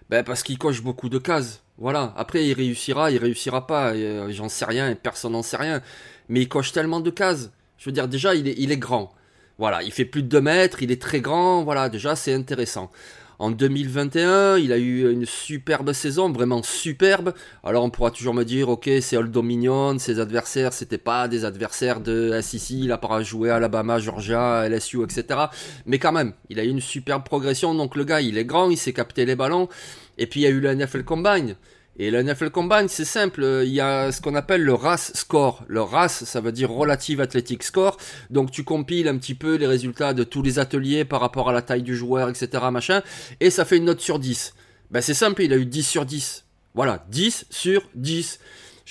ben 0.09 0.23
parce 0.23 0.41
qu'il 0.41 0.57
coche 0.57 0.81
beaucoup 0.81 1.09
de 1.09 1.19
cases. 1.19 1.63
Voilà. 1.77 2.11
Après, 2.17 2.47
il 2.47 2.53
réussira, 2.53 3.11
il 3.11 3.19
réussira 3.19 3.67
pas. 3.67 3.93
Euh, 3.93 4.31
j'en 4.31 4.49
sais 4.49 4.65
rien 4.65 4.95
personne 4.95 5.33
n'en 5.33 5.43
sait 5.43 5.57
rien. 5.57 5.81
Mais 6.27 6.41
il 6.41 6.49
coche 6.49 6.71
tellement 6.71 7.01
de 7.01 7.11
cases. 7.11 7.51
Je 7.77 7.85
veux 7.85 7.93
dire, 7.93 8.07
déjà, 8.07 8.33
il 8.33 8.47
est, 8.47 8.55
il 8.57 8.71
est 8.71 8.77
grand. 8.77 9.13
Voilà, 9.61 9.83
il 9.83 9.91
fait 9.91 10.05
plus 10.05 10.23
de 10.23 10.27
2 10.27 10.41
mètres, 10.41 10.81
il 10.81 10.91
est 10.91 10.99
très 10.99 11.21
grand, 11.21 11.63
voilà, 11.63 11.87
déjà 11.87 12.15
c'est 12.15 12.33
intéressant. 12.33 12.89
En 13.37 13.51
2021, 13.51 14.57
il 14.57 14.73
a 14.73 14.79
eu 14.79 15.11
une 15.11 15.27
superbe 15.27 15.93
saison, 15.93 16.31
vraiment 16.31 16.63
superbe. 16.63 17.35
Alors 17.63 17.83
on 17.83 17.91
pourra 17.91 18.09
toujours 18.09 18.33
me 18.33 18.43
dire, 18.43 18.69
ok, 18.69 18.89
c'est 19.01 19.17
Old 19.17 19.29
Dominion, 19.29 19.99
ses 19.99 20.19
adversaires, 20.19 20.73
c'était 20.73 20.97
pas 20.97 21.27
des 21.27 21.45
adversaires 21.45 22.01
de 22.01 22.41
SEC, 22.41 22.71
il 22.71 22.91
a 22.91 22.97
pas 22.97 23.21
joué 23.21 23.51
à 23.51 23.57
Alabama, 23.57 23.99
Georgia, 23.99 24.67
LSU, 24.67 25.03
etc. 25.03 25.41
Mais 25.85 25.99
quand 25.99 26.11
même, 26.11 26.33
il 26.49 26.59
a 26.59 26.63
eu 26.63 26.69
une 26.69 26.81
superbe 26.81 27.23
progression. 27.23 27.75
Donc 27.75 27.95
le 27.95 28.03
gars, 28.03 28.21
il 28.21 28.39
est 28.39 28.45
grand, 28.45 28.71
il 28.71 28.77
sait 28.77 28.93
capter 28.93 29.25
les 29.25 29.35
ballons. 29.35 29.69
Et 30.17 30.25
puis 30.25 30.39
il 30.39 30.43
y 30.43 30.47
a 30.47 30.49
eu 30.49 30.59
le 30.59 30.73
NFL 30.73 31.03
Combine. 31.03 31.55
Et 31.97 32.09
le 32.09 32.23
NFL 32.23 32.51
Combine, 32.51 32.87
c'est 32.87 33.05
simple, 33.05 33.43
il 33.63 33.73
y 33.73 33.81
a 33.81 34.11
ce 34.11 34.21
qu'on 34.21 34.33
appelle 34.35 34.63
le 34.63 34.73
RAS 34.73 35.11
score. 35.13 35.63
Le 35.67 35.81
RAS, 35.81 36.07
ça 36.07 36.39
veut 36.39 36.53
dire 36.53 36.71
Relative 36.71 37.19
Athletic 37.19 37.63
Score. 37.63 37.97
Donc 38.29 38.49
tu 38.49 38.63
compiles 38.63 39.07
un 39.07 39.17
petit 39.17 39.35
peu 39.35 39.55
les 39.55 39.67
résultats 39.67 40.13
de 40.13 40.23
tous 40.23 40.41
les 40.41 40.57
ateliers 40.57 41.03
par 41.03 41.19
rapport 41.19 41.49
à 41.49 41.53
la 41.53 41.61
taille 41.61 41.83
du 41.83 41.95
joueur, 41.95 42.29
etc. 42.29 42.63
machin, 42.71 43.01
et 43.39 43.49
ça 43.49 43.65
fait 43.65 43.77
une 43.77 43.85
note 43.85 43.99
sur 43.99 44.19
10. 44.19 44.53
Ben 44.89 45.01
c'est 45.01 45.13
simple, 45.13 45.41
il 45.43 45.53
a 45.53 45.57
eu 45.57 45.65
10 45.65 45.83
sur 45.83 46.05
10. 46.05 46.45
Voilà, 46.73 47.05
10 47.09 47.45
sur 47.49 47.83
10. 47.95 48.39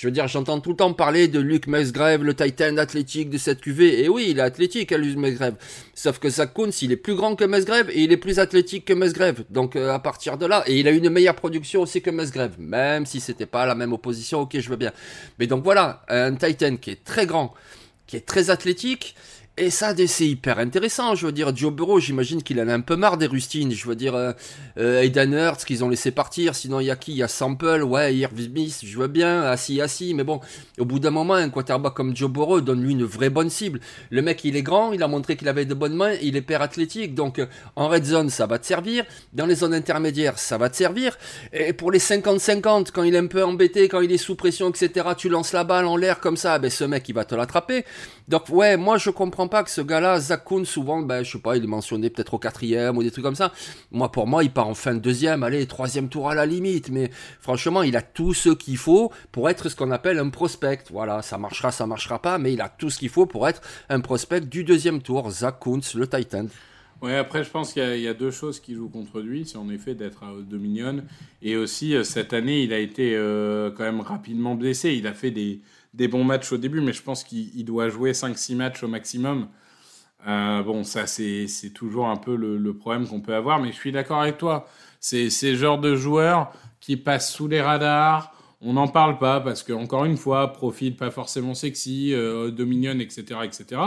Je 0.01 0.07
veux 0.07 0.11
dire, 0.11 0.27
j'entends 0.27 0.59
tout 0.59 0.71
le 0.71 0.75
temps 0.75 0.93
parler 0.93 1.27
de 1.27 1.39
Luke 1.39 1.67
Musgrave, 1.67 2.23
le 2.23 2.33
Titan 2.33 2.75
athlétique 2.77 3.29
de 3.29 3.37
cette 3.37 3.61
QV. 3.61 4.01
Et 4.01 4.09
oui, 4.09 4.29
il 4.31 4.39
est 4.39 4.41
athlétique, 4.41 4.91
hein, 4.91 4.97
Luke 4.97 5.15
Musgrave. 5.15 5.53
Sauf 5.93 6.17
que 6.17 6.27
Kuntz, 6.27 6.81
il 6.81 6.91
est 6.91 6.97
plus 6.97 7.13
grand 7.13 7.35
que 7.35 7.43
Musgrave 7.43 7.91
et 7.91 8.01
il 8.01 8.11
est 8.11 8.17
plus 8.17 8.39
athlétique 8.39 8.85
que 8.85 8.93
Musgrave. 8.93 9.43
Donc 9.51 9.75
euh, 9.75 9.93
à 9.93 9.99
partir 9.99 10.39
de 10.39 10.47
là, 10.47 10.63
et 10.65 10.79
il 10.79 10.87
a 10.87 10.91
une 10.91 11.11
meilleure 11.11 11.35
production 11.35 11.83
aussi 11.83 12.01
que 12.01 12.09
Musgrave. 12.09 12.53
Même 12.57 13.05
si 13.05 13.19
c'était 13.19 13.45
pas 13.45 13.67
la 13.67 13.75
même 13.75 13.93
opposition, 13.93 14.41
ok, 14.41 14.59
je 14.59 14.69
veux 14.71 14.75
bien. 14.75 14.91
Mais 15.37 15.45
donc 15.45 15.63
voilà, 15.63 16.01
un 16.09 16.33
Titan 16.33 16.77
qui 16.77 16.89
est 16.89 17.03
très 17.03 17.27
grand, 17.27 17.53
qui 18.07 18.15
est 18.17 18.25
très 18.25 18.49
athlétique 18.49 19.15
Et 19.57 19.69
ça, 19.69 19.93
c'est 20.07 20.27
hyper 20.27 20.59
intéressant. 20.59 21.13
Je 21.13 21.25
veux 21.25 21.33
dire, 21.33 21.53
Joe 21.53 21.73
Burrow, 21.73 21.99
j'imagine 21.99 22.41
qu'il 22.41 22.59
en 22.61 22.69
a 22.69 22.73
un 22.73 22.79
peu 22.79 22.95
marre 22.95 23.17
des 23.17 23.27
rustines. 23.27 23.73
Je 23.73 23.85
veux 23.85 23.97
dire, 23.97 24.15
euh, 24.15 24.31
euh 24.77 25.01
Aiden 25.01 25.33
Hurts 25.33 25.65
qu'ils 25.65 25.83
ont 25.83 25.89
laissé 25.89 26.11
partir. 26.11 26.55
Sinon, 26.55 26.79
il 26.79 26.85
y 26.85 26.89
a 26.89 26.95
qui? 26.95 27.11
Il 27.11 27.17
y 27.17 27.23
a 27.23 27.27
Sample, 27.27 27.83
ouais, 27.83 28.15
Irv 28.15 28.39
Smith, 28.41 28.79
je 28.81 28.97
veux 28.97 29.09
bien, 29.09 29.41
assis, 29.43 29.81
assis. 29.81 30.13
Mais 30.13 30.23
bon, 30.23 30.39
au 30.79 30.85
bout 30.85 30.99
d'un 30.99 31.09
moment, 31.09 31.33
un 31.33 31.49
quarterback 31.49 31.93
comme 31.93 32.15
Joe 32.15 32.31
Burrow 32.31 32.61
donne-lui 32.61 32.93
une 32.93 33.03
vraie 33.03 33.29
bonne 33.29 33.49
cible. 33.49 33.81
Le 34.09 34.21
mec, 34.21 34.41
il 34.45 34.55
est 34.55 34.63
grand, 34.63 34.93
il 34.93 35.03
a 35.03 35.09
montré 35.09 35.35
qu'il 35.35 35.49
avait 35.49 35.65
de 35.65 35.73
bonnes 35.73 35.95
mains, 35.95 36.13
il 36.21 36.37
est 36.37 36.41
père 36.41 36.61
athlétique. 36.61 37.13
Donc, 37.13 37.37
euh, 37.37 37.45
en 37.75 37.89
red 37.89 38.05
zone, 38.05 38.29
ça 38.29 38.45
va 38.45 38.57
te 38.57 38.65
servir. 38.65 39.03
Dans 39.33 39.45
les 39.45 39.55
zones 39.55 39.73
intermédiaires, 39.73 40.39
ça 40.39 40.57
va 40.57 40.69
te 40.69 40.77
servir. 40.77 41.17
Et 41.51 41.73
pour 41.73 41.91
les 41.91 41.99
50-50, 41.99 42.91
quand 42.93 43.03
il 43.03 43.15
est 43.15 43.19
un 43.19 43.27
peu 43.27 43.43
embêté, 43.43 43.89
quand 43.89 43.99
il 43.99 44.13
est 44.13 44.17
sous 44.17 44.35
pression, 44.35 44.69
etc., 44.69 45.09
tu 45.17 45.27
lances 45.27 45.51
la 45.51 45.65
balle 45.65 45.87
en 45.87 45.97
l'air 45.97 46.21
comme 46.21 46.37
ça, 46.37 46.57
ben 46.57 46.71
ce 46.71 46.85
mec, 46.85 47.09
il 47.09 47.15
va 47.15 47.25
te 47.25 47.35
l'attraper. 47.35 47.83
Donc, 48.29 48.43
ouais, 48.49 48.77
moi, 48.77 48.97
je 48.97 49.09
comprends 49.09 49.40
pas 49.47 49.63
que 49.63 49.69
ce 49.69 49.81
gars-là, 49.81 50.19
Zach 50.19 50.43
souvent, 50.65 51.01
ben, 51.01 51.23
je 51.23 51.31
sais 51.31 51.39
pas, 51.39 51.57
il 51.57 51.63
est 51.63 51.67
mentionné 51.67 52.09
peut-être 52.09 52.33
au 52.33 52.39
quatrième 52.39 52.97
ou 52.97 53.03
des 53.03 53.11
trucs 53.11 53.23
comme 53.23 53.35
ça. 53.35 53.51
Moi, 53.91 54.11
pour 54.11 54.27
moi, 54.27 54.43
il 54.43 54.51
part 54.51 54.67
en 54.67 54.73
fin 54.73 54.93
de 54.93 54.99
deuxième, 54.99 55.43
allez, 55.43 55.65
troisième 55.67 56.09
tour 56.09 56.29
à 56.29 56.35
la 56.35 56.45
limite. 56.45 56.89
Mais 56.89 57.09
franchement, 57.39 57.83
il 57.83 57.95
a 57.95 58.01
tout 58.01 58.33
ce 58.33 58.49
qu'il 58.49 58.77
faut 58.77 59.11
pour 59.31 59.49
être 59.49 59.69
ce 59.69 59.75
qu'on 59.75 59.91
appelle 59.91 60.19
un 60.19 60.29
prospect. 60.29 60.83
Voilà, 60.91 61.21
ça 61.21 61.37
marchera, 61.37 61.71
ça 61.71 61.85
marchera 61.85 62.21
pas, 62.21 62.37
mais 62.37 62.53
il 62.53 62.61
a 62.61 62.69
tout 62.69 62.89
ce 62.89 62.99
qu'il 62.99 63.09
faut 63.09 63.25
pour 63.25 63.47
être 63.47 63.61
un 63.89 63.99
prospect 63.99 64.41
du 64.41 64.63
deuxième 64.63 65.01
tour. 65.01 65.29
Zach 65.31 65.55
le 65.65 66.07
Titan. 66.07 66.45
Ouais, 67.01 67.15
après, 67.15 67.43
je 67.43 67.49
pense 67.49 67.73
qu'il 67.73 67.99
y, 67.99 68.07
a 68.07 68.13
deux 68.13 68.29
choses 68.29 68.59
qui 68.59 68.75
jouent 68.75 68.89
contre 68.89 69.21
lui. 69.21 69.45
C'est 69.45 69.57
en 69.57 69.69
effet 69.69 69.95
d'être 69.95 70.23
à 70.23 70.33
Dominion. 70.41 71.03
Et 71.41 71.55
aussi, 71.55 71.95
euh, 71.95 72.03
cette 72.03 72.31
année, 72.31 72.61
il 72.61 72.73
a 72.73 72.77
été 72.77 73.15
euh, 73.15 73.71
quand 73.71 73.83
même 73.83 74.01
rapidement 74.01 74.53
blessé. 74.53 74.93
Il 74.93 75.07
a 75.07 75.13
fait 75.13 75.31
des, 75.31 75.61
bons 76.07 76.23
matchs 76.23 76.51
au 76.51 76.57
début, 76.57 76.79
mais 76.79 76.93
je 76.93 77.01
pense 77.01 77.23
qu'il 77.23 77.65
doit 77.65 77.89
jouer 77.89 78.11
5-6 78.11 78.55
matchs 78.55 78.83
au 78.83 78.87
maximum. 78.87 79.47
Euh, 80.27 80.61
bon, 80.61 80.83
ça, 80.83 81.07
c'est 81.07 81.47
toujours 81.73 82.07
un 82.07 82.17
peu 82.17 82.35
le, 82.35 82.73
problème 82.73 83.07
qu'on 83.07 83.21
peut 83.21 83.33
avoir, 83.33 83.59
mais 83.59 83.71
je 83.71 83.77
suis 83.77 83.91
d'accord 83.91 84.21
avec 84.21 84.37
toi. 84.37 84.67
C'est 84.99 85.29
ce 85.29 85.55
genre 85.55 85.79
de 85.79 85.95
joueurs 85.95 86.53
qui 86.79 86.97
passent 86.97 87.33
sous 87.33 87.47
les 87.47 87.61
radars. 87.61 88.33
On 88.61 88.73
n'en 88.73 88.87
parle 88.87 89.17
pas 89.17 89.41
parce 89.41 89.63
que, 89.63 89.73
encore 89.73 90.05
une 90.05 90.17
fois, 90.17 90.53
profil 90.53 90.95
pas 90.95 91.09
forcément 91.09 91.55
sexy, 91.55 92.13
euh, 92.13 92.51
dominion, 92.51 92.99
etc., 92.99 93.39
etc. 93.43 93.81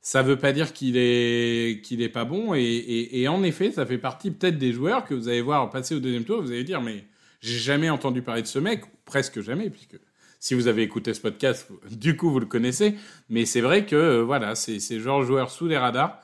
Ça 0.00 0.22
veut 0.22 0.36
pas 0.36 0.52
dire 0.52 0.72
qu'il 0.72 0.96
est 0.96 1.82
qu'il 1.82 2.02
est 2.02 2.08
pas 2.08 2.24
bon. 2.24 2.54
Et, 2.54 3.08
et, 3.12 3.28
en 3.28 3.42
effet, 3.42 3.72
ça 3.72 3.84
fait 3.84 3.98
partie 3.98 4.30
peut-être 4.30 4.56
des 4.56 4.72
joueurs 4.72 5.04
que 5.04 5.14
vous 5.14 5.28
allez 5.28 5.40
voir 5.40 5.68
passer 5.70 5.94
au 5.94 6.00
deuxième 6.00 6.24
tour. 6.24 6.40
Vous 6.40 6.52
allez 6.52 6.64
dire, 6.64 6.80
mais 6.80 7.04
j'ai 7.40 7.58
jamais 7.58 7.90
entendu 7.90 8.22
parler 8.22 8.42
de 8.42 8.46
ce 8.46 8.58
mec, 8.58 8.84
presque 9.04 9.40
jamais, 9.40 9.70
puisque 9.70 9.96
si 10.40 10.54
vous 10.54 10.68
avez 10.68 10.82
écouté 10.82 11.14
ce 11.14 11.20
podcast, 11.20 11.68
du 11.90 12.16
coup, 12.16 12.30
vous 12.30 12.40
le 12.40 12.46
connaissez. 12.46 12.94
Mais 13.28 13.44
c'est 13.44 13.60
vrai 13.60 13.86
que, 13.86 13.96
euh, 13.96 14.22
voilà, 14.22 14.54
c'est 14.54 15.00
genre 15.00 15.22
joueur 15.24 15.50
sous 15.50 15.66
les 15.66 15.78
radars. 15.78 16.22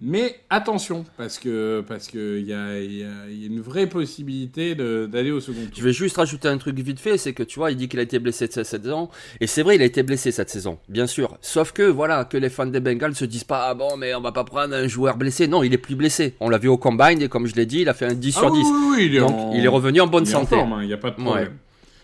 Mais 0.00 0.36
attention, 0.48 1.04
parce 1.16 1.38
que 1.38 1.84
parce 1.86 2.06
que 2.06 2.38
il 2.38 2.46
y 2.46 2.52
a, 2.52 2.78
y 2.78 3.02
a, 3.02 3.46
une 3.46 3.60
vraie 3.60 3.88
possibilité 3.88 4.76
d'aller 4.76 5.32
au 5.32 5.40
second 5.40 5.62
tour. 5.62 5.72
Je 5.76 5.82
vais 5.82 5.92
juste 5.92 6.16
rajouter 6.16 6.46
un 6.46 6.56
truc 6.56 6.78
vite 6.78 7.00
fait, 7.00 7.18
c'est 7.18 7.32
que 7.32 7.42
tu 7.42 7.58
vois, 7.58 7.72
il 7.72 7.76
dit 7.76 7.88
qu'il 7.88 7.98
a 7.98 8.02
été 8.02 8.20
blessé 8.20 8.48
cette 8.48 8.64
saison, 8.64 9.08
et 9.40 9.48
c'est 9.48 9.64
vrai, 9.64 9.74
il 9.74 9.82
a 9.82 9.84
été 9.84 10.04
blessé 10.04 10.30
cette 10.30 10.50
saison, 10.50 10.78
bien 10.88 11.08
sûr. 11.08 11.36
Sauf 11.40 11.72
que 11.72 11.82
voilà, 11.82 12.24
que 12.24 12.36
les 12.36 12.48
fans 12.48 12.66
des 12.66 12.78
Bengals 12.78 13.16
se 13.16 13.24
disent 13.24 13.42
pas 13.42 13.66
ah 13.68 13.74
bon, 13.74 13.96
mais 13.96 14.14
on 14.14 14.20
va 14.20 14.30
pas 14.30 14.44
prendre 14.44 14.72
un 14.72 14.86
joueur 14.86 15.16
blessé. 15.16 15.48
Non, 15.48 15.64
il 15.64 15.74
est 15.74 15.78
plus 15.78 15.96
blessé. 15.96 16.36
On 16.38 16.48
l'a 16.48 16.58
vu 16.58 16.68
au 16.68 16.78
combine 16.78 17.20
et 17.20 17.28
comme 17.28 17.48
je 17.48 17.56
l'ai 17.56 17.66
dit, 17.66 17.80
il 17.80 17.88
a 17.88 17.94
fait 17.94 18.06
un 18.06 18.14
10 18.14 18.32
sur 18.32 18.52
10. 18.52 18.60
Ah 18.64 18.70
oui, 18.70 18.86
oui, 18.90 19.06
il 19.06 19.16
est 19.16 19.20
Donc 19.20 19.52
il 19.54 19.64
est 19.64 19.68
revenu 19.68 20.00
en 20.00 20.06
bonne 20.06 20.26
santé. 20.26 20.54
Il 20.56 20.72
hein, 20.72 20.84
n'y 20.84 20.92
a 20.92 20.98
pas 20.98 21.10
de 21.10 21.16
problème. 21.16 21.56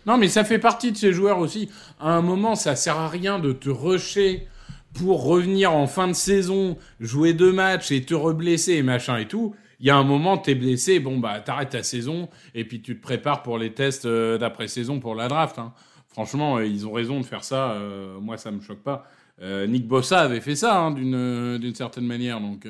Non, 0.06 0.18
mais 0.18 0.28
ça 0.28 0.42
fait 0.44 0.58
partie 0.58 0.90
de 0.90 0.96
ces 0.96 1.12
joueurs 1.12 1.38
aussi. 1.38 1.70
À 2.00 2.10
un 2.10 2.22
moment, 2.22 2.56
ça 2.56 2.74
sert 2.76 2.98
à 2.98 3.08
rien 3.08 3.38
de 3.38 3.52
te 3.52 3.70
rusher 3.70 4.46
pour 4.94 5.24
revenir 5.24 5.72
en 5.72 5.86
fin 5.86 6.08
de 6.08 6.12
saison, 6.12 6.78
jouer 7.00 7.34
deux 7.34 7.52
matchs 7.52 7.90
et 7.90 8.02
te 8.04 8.14
reblesser 8.14 8.74
et 8.74 8.82
machin 8.82 9.18
et 9.18 9.28
tout. 9.28 9.54
Il 9.80 9.86
y 9.86 9.90
a 9.90 9.96
un 9.96 10.04
moment, 10.04 10.38
t'es 10.38 10.54
blessé, 10.54 11.00
bon 11.00 11.18
bah 11.18 11.40
t'arrêtes 11.40 11.70
ta 11.70 11.82
saison 11.82 12.28
et 12.54 12.64
puis 12.64 12.80
tu 12.80 12.96
te 12.96 13.02
prépares 13.02 13.42
pour 13.42 13.58
les 13.58 13.74
tests 13.74 14.06
euh, 14.06 14.38
d'après-saison 14.38 15.00
pour 15.00 15.14
la 15.14 15.28
draft. 15.28 15.58
Hein. 15.58 15.74
Franchement, 16.08 16.56
euh, 16.56 16.64
ils 16.64 16.86
ont 16.86 16.92
raison 16.92 17.20
de 17.20 17.26
faire 17.26 17.42
ça. 17.42 17.72
Euh, 17.72 18.20
moi, 18.20 18.36
ça 18.38 18.50
me 18.50 18.60
choque 18.60 18.82
pas. 18.82 19.06
Nick 19.42 19.88
Bossa 19.88 20.20
avait 20.20 20.40
fait 20.40 20.54
ça 20.54 20.78
hein, 20.78 20.92
d'une 20.92 21.74
certaine 21.74 22.06
manière, 22.06 22.40
donc 22.40 22.68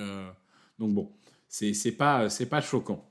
donc 0.78 0.94
bon, 0.94 1.12
c'est 1.46 1.92
pas 1.92 2.30
c'est 2.30 2.48
pas 2.48 2.62
choquant. 2.62 3.06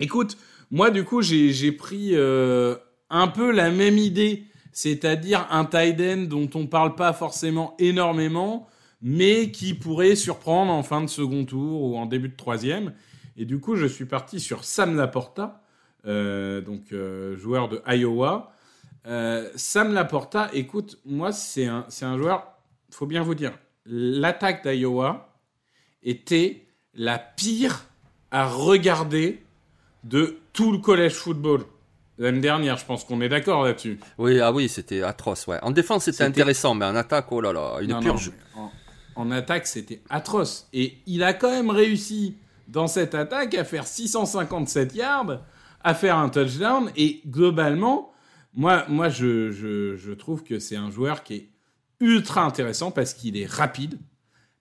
Écoute, 0.00 0.38
moi 0.70 0.90
du 0.90 1.04
coup 1.04 1.20
j'ai 1.20 1.72
pris 1.72 2.16
un 2.16 3.28
peu 3.28 3.50
la 3.50 3.70
même 3.70 3.98
idée, 3.98 4.44
c'est-à-dire 4.82 5.46
un 5.50 5.66
tight 5.66 6.00
end 6.00 6.22
dont 6.22 6.48
on 6.54 6.66
parle 6.66 6.94
pas 6.94 7.12
forcément 7.12 7.74
énormément, 7.78 8.66
mais 9.02 9.50
qui 9.50 9.74
pourrait 9.74 10.16
surprendre 10.16 10.72
en 10.72 10.82
fin 10.82 11.02
de 11.02 11.06
second 11.06 11.44
tour 11.44 11.82
ou 11.82 11.98
en 11.98 12.06
début 12.06 12.30
de 12.30 12.36
troisième. 12.36 12.94
Et 13.36 13.44
du 13.44 13.60
coup, 13.60 13.76
je 13.76 13.84
suis 13.84 14.06
parti 14.06 14.40
sur 14.40 14.64
Sam 14.64 14.96
Laporta, 14.96 15.62
euh, 16.06 16.62
donc 16.62 16.94
euh, 16.94 17.36
joueur 17.36 17.68
de 17.68 17.82
Iowa. 17.88 18.54
Euh, 19.06 19.50
Sam 19.54 19.92
Laporta, 19.92 20.48
écoute, 20.54 20.98
moi, 21.04 21.30
c'est 21.30 21.66
un, 21.66 21.84
c'est 21.90 22.06
un 22.06 22.16
joueur, 22.16 22.46
faut 22.90 23.04
bien 23.04 23.22
vous 23.22 23.34
dire, 23.34 23.52
l'attaque 23.84 24.66
d'Iowa 24.66 25.36
était 26.02 26.64
la 26.94 27.18
pire 27.18 27.84
à 28.30 28.48
regarder 28.48 29.42
de 30.04 30.38
tout 30.54 30.72
le 30.72 30.78
collège 30.78 31.12
football. 31.12 31.66
L'année 32.20 32.40
dernière, 32.40 32.76
je 32.76 32.84
pense 32.84 33.02
qu'on 33.02 33.22
est 33.22 33.30
d'accord 33.30 33.64
là-dessus. 33.64 33.98
Oui, 34.18 34.40
ah 34.40 34.52
oui, 34.52 34.68
c'était 34.68 35.02
atroce. 35.02 35.46
Ouais. 35.46 35.58
En 35.62 35.70
défense, 35.70 36.04
c'était 36.04 36.22
intéressant, 36.22 36.74
mais 36.74 36.84
en 36.84 36.94
attaque, 36.94 37.32
oh 37.32 37.40
là 37.40 37.50
là, 37.50 37.78
une 37.80 37.98
purge. 37.98 38.30
en, 39.16 39.30
attaque, 39.30 39.66
c'était 39.66 40.02
atroce. 40.10 40.68
Et 40.74 40.98
il 41.06 41.22
a 41.22 41.32
quand 41.32 41.50
même 41.50 41.70
réussi 41.70 42.36
dans 42.68 42.88
cette 42.88 43.14
attaque 43.14 43.54
à 43.54 43.64
faire 43.64 43.86
657 43.86 44.94
yards, 44.94 45.40
à 45.82 45.94
faire 45.94 46.18
un 46.18 46.28
touchdown. 46.28 46.90
Et 46.94 47.22
globalement, 47.26 48.12
moi, 48.52 48.84
moi 48.88 49.08
je, 49.08 49.50
je, 49.50 49.96
je 49.96 50.12
trouve 50.12 50.42
que 50.42 50.58
c'est 50.58 50.76
un 50.76 50.90
joueur 50.90 51.22
qui 51.22 51.34
est 51.36 51.48
ultra 52.00 52.44
intéressant 52.44 52.90
parce 52.90 53.14
qu'il 53.14 53.38
est 53.38 53.50
rapide, 53.50 53.98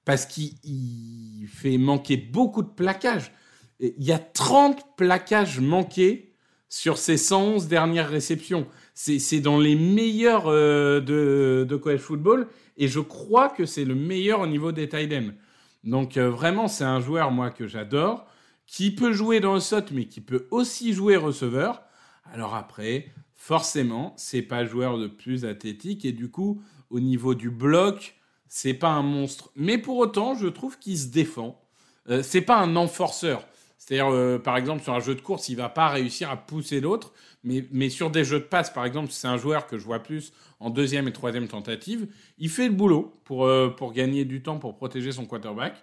parce 0.05 0.25
qu'il 0.25 1.45
fait 1.53 1.77
manquer 1.77 2.15
beaucoup 2.15 2.61
de 2.61 2.69
plaquages. 2.69 3.33
Il 3.81 4.01
y 4.01 4.13
a 4.13 4.19
30 4.19 4.95
plaquages 4.95 5.59
manqués 5.59 6.28
sur 6.69 6.97
ses 6.97 7.17
111 7.17 7.67
dernières 7.67 8.09
réceptions. 8.09 8.67
C'est 8.93 9.41
dans 9.41 9.59
les 9.59 9.75
meilleurs 9.75 10.47
euh, 10.47 11.01
de, 11.01 11.75
college 11.75 11.99
football 11.99 12.47
et 12.77 12.87
je 12.87 12.99
crois 12.99 13.49
que 13.49 13.65
c'est 13.65 13.85
le 13.85 13.95
meilleur 13.95 14.41
au 14.41 14.47
niveau 14.47 14.71
des 14.71 14.87
tight. 14.87 15.13
Donc 15.83 16.17
euh, 16.17 16.29
vraiment, 16.29 16.67
c'est 16.67 16.83
un 16.83 16.99
joueur, 16.99 17.31
moi, 17.31 17.49
que 17.49 17.67
j'adore, 17.67 18.27
qui 18.65 18.93
peut 18.93 19.11
jouer 19.11 19.39
dans 19.39 19.55
le 19.55 19.59
SOT, 19.59 19.91
mais 19.91 20.05
qui 20.05 20.21
peut 20.21 20.47
aussi 20.51 20.93
jouer 20.93 21.17
receveur. 21.17 21.81
Alors 22.31 22.55
après, 22.55 23.11
forcément, 23.35 24.13
c'est 24.17 24.43
pas 24.43 24.63
le 24.63 24.69
joueur 24.69 24.95
le 24.95 25.09
plus 25.09 25.45
athlétique 25.45 26.05
et 26.05 26.11
du 26.11 26.29
coup, 26.29 26.61
au 26.89 26.99
niveau 26.99 27.33
du 27.33 27.49
bloc, 27.49 28.15
c'est 28.47 28.73
pas 28.73 28.89
un 28.89 29.03
monstre. 29.03 29.51
Mais 29.55 29.77
pour 29.77 29.97
autant, 29.97 30.35
je 30.35 30.47
trouve 30.47 30.77
qu'il 30.77 30.97
se 30.97 31.07
défend. 31.07 31.59
Euh, 32.09 32.21
c'est 32.21 32.41
pas 32.41 32.57
un 32.57 32.75
enforceur. 32.75 33.47
C'est-à-dire, 33.79 34.11
euh, 34.11 34.37
par 34.37 34.57
exemple, 34.57 34.83
sur 34.83 34.93
un 34.93 34.99
jeu 34.99 35.15
de 35.15 35.21
course, 35.21 35.47
il 35.47 35.55
va 35.55 35.69
pas 35.69 35.87
réussir 35.87 36.29
à 36.29 36.35
pousser 36.35 36.81
l'autre, 36.81 37.13
mais, 37.43 37.89
sur 37.89 38.11
des 38.11 38.25
jeux 38.25 38.39
de 38.39 38.43
passe, 38.43 38.69
par 38.69 38.85
exemple, 38.85 39.11
c'est 39.11 39.27
un 39.27 39.37
joueur 39.37 39.65
que 39.65 39.77
je 39.77 39.85
vois 39.85 39.99
plus 39.99 40.33
en 40.59 40.69
deuxième 40.69 41.07
et 41.07 41.13
troisième 41.13 41.47
tentative, 41.47 42.07
il 42.37 42.49
fait 42.49 42.67
le 42.67 42.73
boulot 42.73 43.13
pour, 43.23 43.45
euh, 43.45 43.73
gagner 43.93 44.25
du 44.25 44.43
temps, 44.43 44.59
pour 44.59 44.75
protéger 44.75 45.13
son 45.13 45.25
quarterback. 45.25 45.81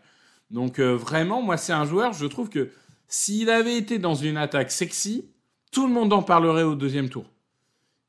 Donc 0.50 0.78
euh, 0.78 0.94
vraiment, 0.94 1.40
moi, 1.40 1.56
c'est 1.56 1.72
un 1.72 1.86
joueur, 1.86 2.12
je 2.12 2.26
trouve 2.26 2.50
que 2.50 2.70
s'il 3.08 3.48
avait 3.48 3.78
été 3.78 3.98
dans 3.98 4.14
une 4.14 4.36
attaque 4.36 4.70
sexy, 4.70 5.24
tout 5.72 5.86
le 5.86 5.92
monde 5.92 6.12
en 6.12 6.22
parlerait 6.22 6.64
au 6.64 6.74
deuxième 6.74 7.08
tour. 7.08 7.24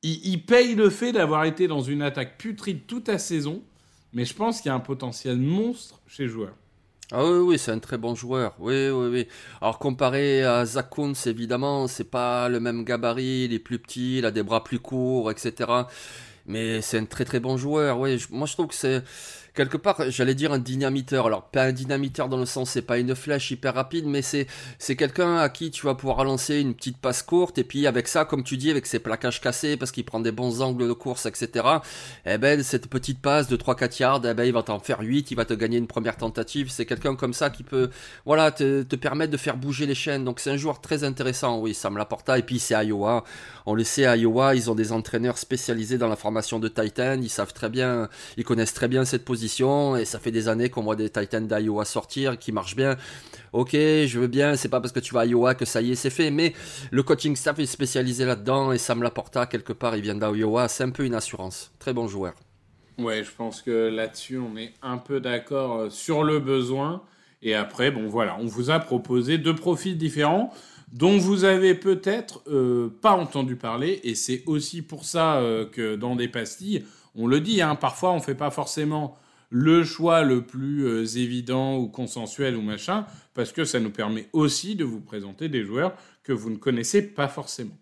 Il, 0.04 0.20
il 0.28 0.46
paye 0.46 0.76
le 0.76 0.90
fait 0.90 1.14
d'avoir 1.14 1.46
été 1.46 1.68
dans 1.68 1.82
une 1.82 2.02
attaque 2.02 2.38
putride 2.38 2.86
toute 2.86 3.08
la 3.08 3.18
saison, 3.18 3.64
mais 4.12 4.26
je 4.26 4.34
pense 4.34 4.60
qu'il 4.60 4.68
y 4.68 4.72
a 4.72 4.76
un 4.76 4.82
potentiel 4.82 5.38
monstre 5.38 6.02
chez 6.08 6.24
le 6.24 6.30
joueur. 6.30 6.54
Ah 7.14 7.24
oui, 7.26 7.38
oui, 7.40 7.58
c'est 7.58 7.72
un 7.72 7.80
très 7.80 7.98
bon 7.98 8.16
joueur. 8.16 8.54
Oui, 8.60 8.90
oui, 8.90 9.08
oui. 9.10 9.28
Alors 9.62 9.80
comparé 9.80 10.44
à 10.44 10.66
Zach 10.66 10.90
évidemment, 11.26 11.88
c'est 11.88 12.04
pas 12.04 12.50
le 12.50 12.60
même 12.60 12.84
gabarit, 12.84 13.46
il 13.46 13.54
est 13.54 13.60
plus 13.60 13.80
petit, 13.80 14.18
il 14.18 14.26
a 14.26 14.32
des 14.32 14.44
bras 14.44 14.62
plus 14.64 14.80
courts, 14.80 15.32
etc. 15.32 15.88
Mais 16.48 16.82
c'est 16.82 17.00
un 17.00 17.06
très 17.06 17.24
très 17.26 17.40
bon 17.40 17.56
joueur. 17.58 18.00
Oui, 18.00 18.22
moi 18.30 18.46
je 18.46 18.54
trouve 18.54 18.68
que 18.68 18.76
c'est 18.76 19.04
quelque 19.58 19.78
part, 19.78 19.98
j'allais 20.10 20.36
dire 20.36 20.54
un 20.54 20.60
dynamiteur. 20.60 21.26
Alors, 21.26 21.50
pas 21.50 21.64
un 21.64 21.72
dynamiteur 21.72 22.30
dans 22.30 22.38
le 22.38 22.46
sens, 22.46 22.70
c'est 22.70 22.84
pas 22.84 23.00
une 23.00 23.16
flèche 23.16 23.50
hyper 23.50 23.74
rapide, 23.74 24.06
mais 24.06 24.22
c'est, 24.22 24.46
c'est 24.78 24.96
quelqu'un 24.96 25.38
à 25.38 25.50
qui 25.50 25.72
tu 25.72 25.86
vas 25.86 25.96
pouvoir 25.96 26.24
lancer 26.24 26.60
une 26.60 26.76
petite 26.76 26.98
passe 26.98 27.24
courte, 27.24 27.58
et 27.58 27.64
puis 27.64 27.88
avec 27.88 28.08
ça, 28.08 28.24
comme 28.24 28.44
tu 28.44 28.56
dis, 28.56 28.70
avec 28.70 28.86
ses 28.86 29.00
plaquages 29.00 29.42
cassés, 29.42 29.76
parce 29.76 29.92
qu'il 29.92 30.06
prend 30.06 30.20
des 30.20 30.32
bons 30.32 30.62
angles 30.62 30.88
de 30.88 30.94
course, 30.94 31.26
etc., 31.26 31.66
eh 32.26 32.38
ben, 32.38 32.62
cette 32.62 32.88
petite 32.88 33.20
passe 33.20 33.48
de 33.48 33.58
3-4 33.58 34.00
yards, 34.00 34.22
eh 34.26 34.34
ben, 34.36 34.44
il 34.44 34.54
va 34.54 34.62
t'en 34.62 34.80
faire 34.80 35.00
8, 35.02 35.32
il 35.32 35.36
va 35.36 35.46
te 35.46 35.56
gagner 35.56 35.80
une 35.80 35.88
première 35.88 36.18
tentative. 36.18 36.70
C'est 36.70 36.86
quelqu'un 36.86 37.16
comme 37.16 37.34
ça 37.34 37.50
qui 37.50 37.64
peut, 37.64 37.90
voilà, 38.26 38.52
te, 38.52 38.84
permettre 38.96 39.32
de 39.32 39.38
faire 39.38 39.58
bouger 39.58 39.88
les 39.88 39.96
chaînes. 39.96 40.24
Donc, 40.24 40.40
c'est 40.40 40.52
un 40.52 40.58
joueur 40.58 40.82
très 40.82 41.04
intéressant, 41.04 41.60
oui, 41.60 41.74
ça 41.74 41.90
me 41.90 41.98
l'apporta. 41.98 42.38
Et 42.38 42.44
puis, 42.44 42.60
c'est 42.60 42.76
Iowa. 42.86 43.24
On 43.66 43.74
le 43.74 43.84
sait, 43.84 44.06
à 44.06 44.16
Iowa, 44.16 44.54
ils 44.54 44.70
ont 44.70 44.76
des 44.76 44.92
entraîneurs 44.92 45.40
spécialisés 45.40 45.98
dans 45.98 46.08
la 46.08 46.16
formation 46.16 46.60
de 46.60 46.68
Titan, 46.68 47.18
ils 47.20 47.30
savent 47.30 47.54
très 47.54 47.70
bien, 47.70 48.08
ils 48.38 48.44
connaissent 48.44 48.74
très 48.74 48.88
bien 48.88 49.04
cette 49.04 49.26
position 49.26 49.47
et 49.98 50.06
ça 50.06 50.20
fait 50.20 50.32
des 50.32 50.48
années 50.48 50.70
qu'on 50.70 50.84
voit 50.84 50.96
des 50.96 51.10
Titans 51.10 51.48
d'Iowa 51.48 51.86
sortir 51.86 52.38
qui 52.38 52.52
marchent 52.52 52.76
bien. 52.76 52.98
Ok, 53.54 53.72
je 53.74 54.20
veux 54.20 54.28
bien, 54.28 54.56
c'est 54.56 54.70
pas 54.70 54.82
parce 54.82 54.92
que 54.92 55.00
tu 55.00 55.14
vas 55.14 55.22
à 55.22 55.26
Iowa 55.26 55.56
que 55.56 55.66
ça 55.66 55.82
y 55.82 55.92
est, 55.92 55.96
c'est 55.96 56.10
fait, 56.10 56.32
mais 56.32 56.54
le 56.92 57.04
coaching 57.04 57.36
staff 57.36 57.60
est 57.60 57.66
spécialisé 57.66 58.26
là-dedans 58.26 58.72
et 58.72 58.78
Sam 58.78 59.02
Laporta, 59.02 59.46
quelque 59.46 59.74
part, 59.74 59.96
il 59.96 60.02
vient 60.02 60.16
d'Iowa, 60.16 60.68
c'est 60.68 60.84
un 60.84 60.92
peu 60.92 61.06
une 61.06 61.16
assurance. 61.16 61.72
Très 61.80 61.94
bon 61.94 62.08
joueur. 62.08 62.34
Ouais, 62.98 63.24
je 63.24 63.32
pense 63.32 63.62
que 63.62 63.90
là-dessus, 63.90 64.40
on 64.40 64.58
est 64.58 64.74
un 64.82 64.98
peu 64.98 65.20
d'accord 65.20 65.78
euh, 65.78 65.90
sur 65.90 66.24
le 66.24 66.40
besoin. 66.40 67.04
Et 67.44 67.54
après, 67.54 67.92
bon 67.92 68.08
voilà, 68.08 68.38
on 68.40 68.48
vous 68.48 68.72
a 68.72 68.80
proposé 68.80 69.38
deux 69.38 69.54
profils 69.54 69.98
différents 69.98 70.52
dont 70.92 71.18
vous 71.18 71.44
avez 71.44 71.76
peut-être 71.76 72.42
euh, 72.48 72.90
pas 73.02 73.12
entendu 73.12 73.56
parler. 73.56 74.00
Et 74.04 74.16
c'est 74.16 74.44
aussi 74.48 74.82
pour 74.82 75.06
ça 75.06 75.38
euh, 75.38 75.66
que 75.66 75.96
dans 75.96 76.16
des 76.16 76.28
pastilles, 76.28 76.86
on 77.16 77.28
le 77.28 77.40
dit, 77.40 77.62
hein, 77.62 77.76
parfois 77.76 78.14
on 78.14 78.20
fait 78.20 78.36
pas 78.36 78.50
forcément 78.50 79.18
le 79.50 79.84
choix 79.84 80.24
le 80.24 80.46
plus 80.46 81.18
évident 81.18 81.78
ou 81.78 81.88
consensuel 81.88 82.56
ou 82.56 82.62
machin, 82.62 83.06
parce 83.34 83.52
que 83.52 83.66
ça 83.66 83.80
nous 83.80 83.92
permet 83.92 84.28
aussi 84.34 84.76
de 84.76 84.84
vous 84.84 85.00
présenter 85.00 85.50
des 85.50 85.64
joueurs 85.64 85.96
que 86.24 86.34
vous 86.34 86.50
ne 86.50 86.58
connaissez 86.58 87.02
pas 87.02 87.28
forcément. 87.28 87.78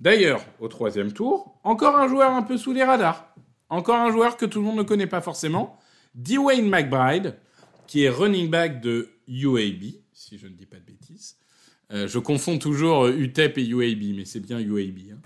D'ailleurs, 0.00 0.44
au 0.60 0.68
troisième 0.68 1.12
tour, 1.12 1.58
encore 1.62 1.98
un 1.98 2.08
joueur 2.08 2.32
un 2.32 2.42
peu 2.42 2.56
sous 2.56 2.72
les 2.72 2.84
radars. 2.84 3.34
Encore 3.68 3.96
un 3.96 4.10
joueur 4.10 4.36
que 4.36 4.46
tout 4.46 4.58
le 4.58 4.64
monde 4.64 4.78
ne 4.78 4.82
connaît 4.82 5.06
pas 5.06 5.20
forcément, 5.20 5.78
Dwayne 6.14 6.68
McBride, 6.68 7.36
qui 7.86 8.04
est 8.04 8.08
running 8.08 8.50
back 8.50 8.80
de 8.80 9.10
UAB, 9.28 9.94
si 10.12 10.38
je 10.38 10.46
ne 10.46 10.52
dis 10.52 10.66
pas 10.66 10.76
de 10.76 10.82
bêtises. 10.82 11.36
Euh, 11.92 12.08
je 12.08 12.18
confonds 12.18 12.58
toujours 12.58 13.08
UTEP 13.08 13.58
et 13.58 13.66
UAB, 13.66 14.16
mais 14.16 14.24
c'est 14.24 14.40
bien 14.40 14.58
UAB. 14.58 14.98
Hein. 15.12 15.18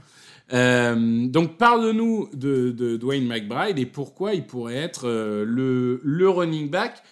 Euh, 0.52 1.26
donc 1.26 1.56
parle-nous 1.56 2.28
de, 2.34 2.96
Dwayne 2.96 3.26
McBride 3.26 3.78
et 3.78 3.86
pourquoi 3.86 4.34
il 4.34 4.46
pourrait 4.46 4.76
être 4.76 5.08
euh, 5.08 5.44
le, 5.46 6.28
running 6.28 6.68
back 6.68 7.02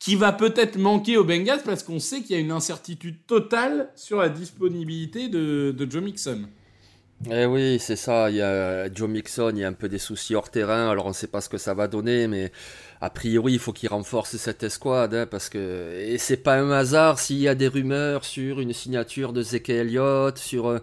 qui 0.00 0.16
va 0.16 0.32
peut-être 0.32 0.76
manquer 0.76 1.16
aux 1.16 1.24
Bengals 1.24 1.62
parce 1.64 1.82
qu'on 1.82 2.00
sait 2.00 2.20
qu'il 2.22 2.36
y 2.36 2.38
a 2.38 2.42
une 2.42 2.50
incertitude 2.50 3.26
totale 3.26 3.90
sur 3.94 4.18
la 4.18 4.28
disponibilité 4.28 5.28
de, 5.28 5.74
de 5.76 5.90
Joe 5.90 6.02
Mixon. 6.02 6.42
Eh 7.30 7.46
oui, 7.46 7.78
c'est 7.80 7.96
ça. 7.96 8.30
Il 8.30 8.36
y 8.36 8.42
a 8.42 8.92
Joe 8.92 9.08
Mixon, 9.08 9.50
il 9.54 9.60
y 9.60 9.64
a 9.64 9.68
un 9.68 9.72
peu 9.72 9.88
des 9.88 9.98
soucis 9.98 10.34
hors 10.34 10.50
terrain. 10.50 10.90
Alors 10.90 11.06
on 11.06 11.10
ne 11.10 11.14
sait 11.14 11.26
pas 11.26 11.40
ce 11.40 11.48
que 11.48 11.58
ça 11.58 11.74
va 11.74 11.88
donner, 11.88 12.28
mais 12.28 12.52
a 13.00 13.10
priori, 13.10 13.52
il 13.52 13.58
faut 13.58 13.72
qu'il 13.72 13.90
renforce 13.90 14.36
cette 14.36 14.62
escouade, 14.62 15.14
hein, 15.14 15.26
parce 15.30 15.50
que 15.50 15.92
et 16.00 16.16
c'est 16.16 16.38
pas 16.38 16.56
un 16.56 16.70
hasard 16.70 17.18
s'il 17.18 17.38
y 17.38 17.48
a 17.48 17.54
des 17.54 17.68
rumeurs 17.68 18.24
sur 18.24 18.60
une 18.60 18.72
signature 18.72 19.34
de 19.34 19.42
Zeke 19.42 19.68
Elliott, 19.68 20.38
sur 20.38 20.68
euh, 20.68 20.78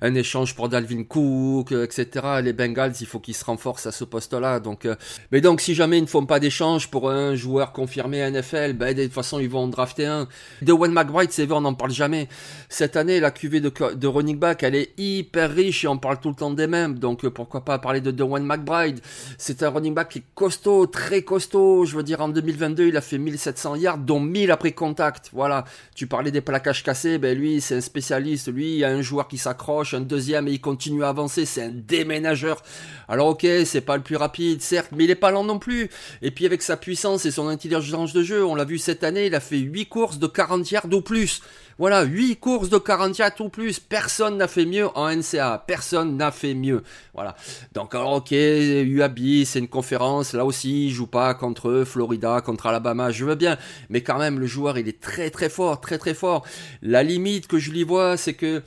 un 0.00 0.14
échange 0.14 0.54
pour 0.54 0.68
Dalvin 0.68 1.02
Cook, 1.02 1.72
euh, 1.72 1.84
etc. 1.84 2.26
Les 2.42 2.52
Bengals, 2.52 2.94
il 3.00 3.06
faut 3.06 3.18
qu'ils 3.18 3.34
se 3.34 3.44
renforcent 3.44 3.86
à 3.86 3.92
ce 3.92 4.04
poste-là. 4.04 4.60
Euh, 4.84 4.94
mais 5.32 5.40
donc, 5.40 5.60
si 5.60 5.74
jamais 5.74 5.98
ils 5.98 6.02
ne 6.02 6.06
font 6.06 6.24
pas 6.24 6.38
d'échange 6.38 6.88
pour 6.88 7.10
un 7.10 7.34
joueur 7.34 7.72
confirmé 7.72 8.30
NFL, 8.30 8.74
ben, 8.74 8.94
de 8.94 9.04
toute 9.04 9.12
façon, 9.12 9.40
ils 9.40 9.48
vont 9.48 9.64
en 9.64 9.68
drafter 9.68 10.06
un. 10.06 10.28
De 10.62 10.72
Wayne 10.72 10.92
McBride, 10.92 11.32
c'est 11.32 11.46
vrai, 11.46 11.56
on 11.56 11.62
n'en 11.62 11.74
parle 11.74 11.90
jamais. 11.90 12.28
Cette 12.68 12.96
année, 12.96 13.18
la 13.18 13.32
cuvée 13.32 13.60
de, 13.60 13.72
de 13.94 14.06
running 14.06 14.38
back, 14.38 14.62
elle 14.62 14.76
est 14.76 14.92
hyper 14.98 15.52
riche 15.52 15.84
et 15.84 15.88
on 15.88 15.98
parle 15.98 16.20
tout 16.20 16.28
le 16.28 16.36
temps 16.36 16.50
des 16.50 16.68
mêmes. 16.68 16.98
Donc, 16.98 17.26
pourquoi 17.28 17.64
pas 17.64 17.78
parler 17.80 18.00
de 18.00 18.12
Dwayne 18.12 18.46
McBride? 18.46 19.00
C'est 19.36 19.64
un 19.64 19.70
running 19.70 19.94
back 19.94 20.10
qui 20.10 20.18
est 20.20 20.24
costaud, 20.34 20.86
très 20.86 21.22
costaud 21.22 21.55
je 21.84 21.96
veux 21.96 22.02
dire, 22.02 22.20
en 22.20 22.28
2022, 22.28 22.88
il 22.88 22.96
a 22.96 23.00
fait 23.00 23.18
1700 23.18 23.76
yards, 23.76 23.98
dont 23.98 24.20
1000 24.20 24.50
après 24.50 24.72
contact. 24.72 25.30
Voilà. 25.32 25.64
Tu 25.94 26.06
parlais 26.06 26.30
des 26.30 26.40
plaquages 26.40 26.82
cassés, 26.82 27.18
ben 27.18 27.36
lui, 27.36 27.60
c'est 27.60 27.76
un 27.76 27.80
spécialiste. 27.80 28.52
Lui, 28.52 28.72
il 28.72 28.78
y 28.78 28.84
a 28.84 28.88
un 28.88 29.02
joueur 29.02 29.28
qui 29.28 29.38
s'accroche, 29.38 29.94
un 29.94 30.00
deuxième 30.00 30.48
et 30.48 30.52
il 30.52 30.60
continue 30.60 31.04
à 31.04 31.08
avancer. 31.08 31.44
C'est 31.44 31.62
un 31.62 31.72
déménageur. 31.72 32.62
Alors, 33.08 33.28
ok, 33.28 33.46
c'est 33.64 33.80
pas 33.80 33.96
le 33.96 34.02
plus 34.02 34.16
rapide, 34.16 34.62
certes, 34.62 34.90
mais 34.94 35.04
il 35.04 35.10
est 35.10 35.14
pas 35.14 35.30
lent 35.30 35.44
non 35.44 35.58
plus. 35.58 35.90
Et 36.22 36.30
puis, 36.30 36.46
avec 36.46 36.62
sa 36.62 36.76
puissance 36.76 37.24
et 37.26 37.30
son 37.30 37.48
intelligence 37.48 38.12
de 38.12 38.22
jeu, 38.22 38.44
on 38.44 38.54
l'a 38.54 38.64
vu 38.64 38.78
cette 38.78 39.04
année, 39.04 39.26
il 39.26 39.34
a 39.34 39.40
fait 39.40 39.58
8 39.58 39.86
courses 39.86 40.18
de 40.18 40.26
40 40.26 40.70
yards 40.70 40.92
ou 40.92 41.00
plus. 41.00 41.40
Voilà, 41.78 42.04
8 42.04 42.36
courses 42.36 42.70
de 42.70 42.78
40 42.78 43.18
yards 43.18 43.40
ou 43.40 43.50
plus. 43.50 43.78
Personne 43.78 44.38
n'a 44.38 44.48
fait 44.48 44.64
mieux 44.64 44.88
en 44.96 45.14
NCA. 45.14 45.62
Personne 45.66 46.16
n'a 46.16 46.30
fait 46.30 46.54
mieux. 46.54 46.82
Voilà. 47.12 47.36
Donc, 47.74 47.94
alors, 47.94 48.14
ok, 48.14 48.30
UAB, 48.30 49.44
c'est 49.44 49.58
une 49.58 49.68
conférence. 49.68 50.32
Là 50.32 50.46
aussi, 50.46 50.86
il 50.86 50.90
joue 50.90 51.06
pas 51.06 51.34
contre 51.34 51.84
Florida, 51.84 52.40
contre 52.40 52.66
Alabama. 52.66 53.10
Je 53.10 53.26
veux 53.26 53.34
bien. 53.34 53.58
Mais 53.90 54.00
quand 54.00 54.18
même, 54.18 54.38
le 54.38 54.46
joueur, 54.46 54.78
il 54.78 54.88
est 54.88 55.00
très, 55.00 55.28
très 55.28 55.50
fort, 55.50 55.82
très, 55.82 55.98
très 55.98 56.14
fort. 56.14 56.46
La 56.80 57.02
limite 57.02 57.46
que 57.46 57.58
je 57.58 57.70
lui 57.70 57.82
vois, 57.82 58.16
c'est 58.16 58.34
que 58.34 58.62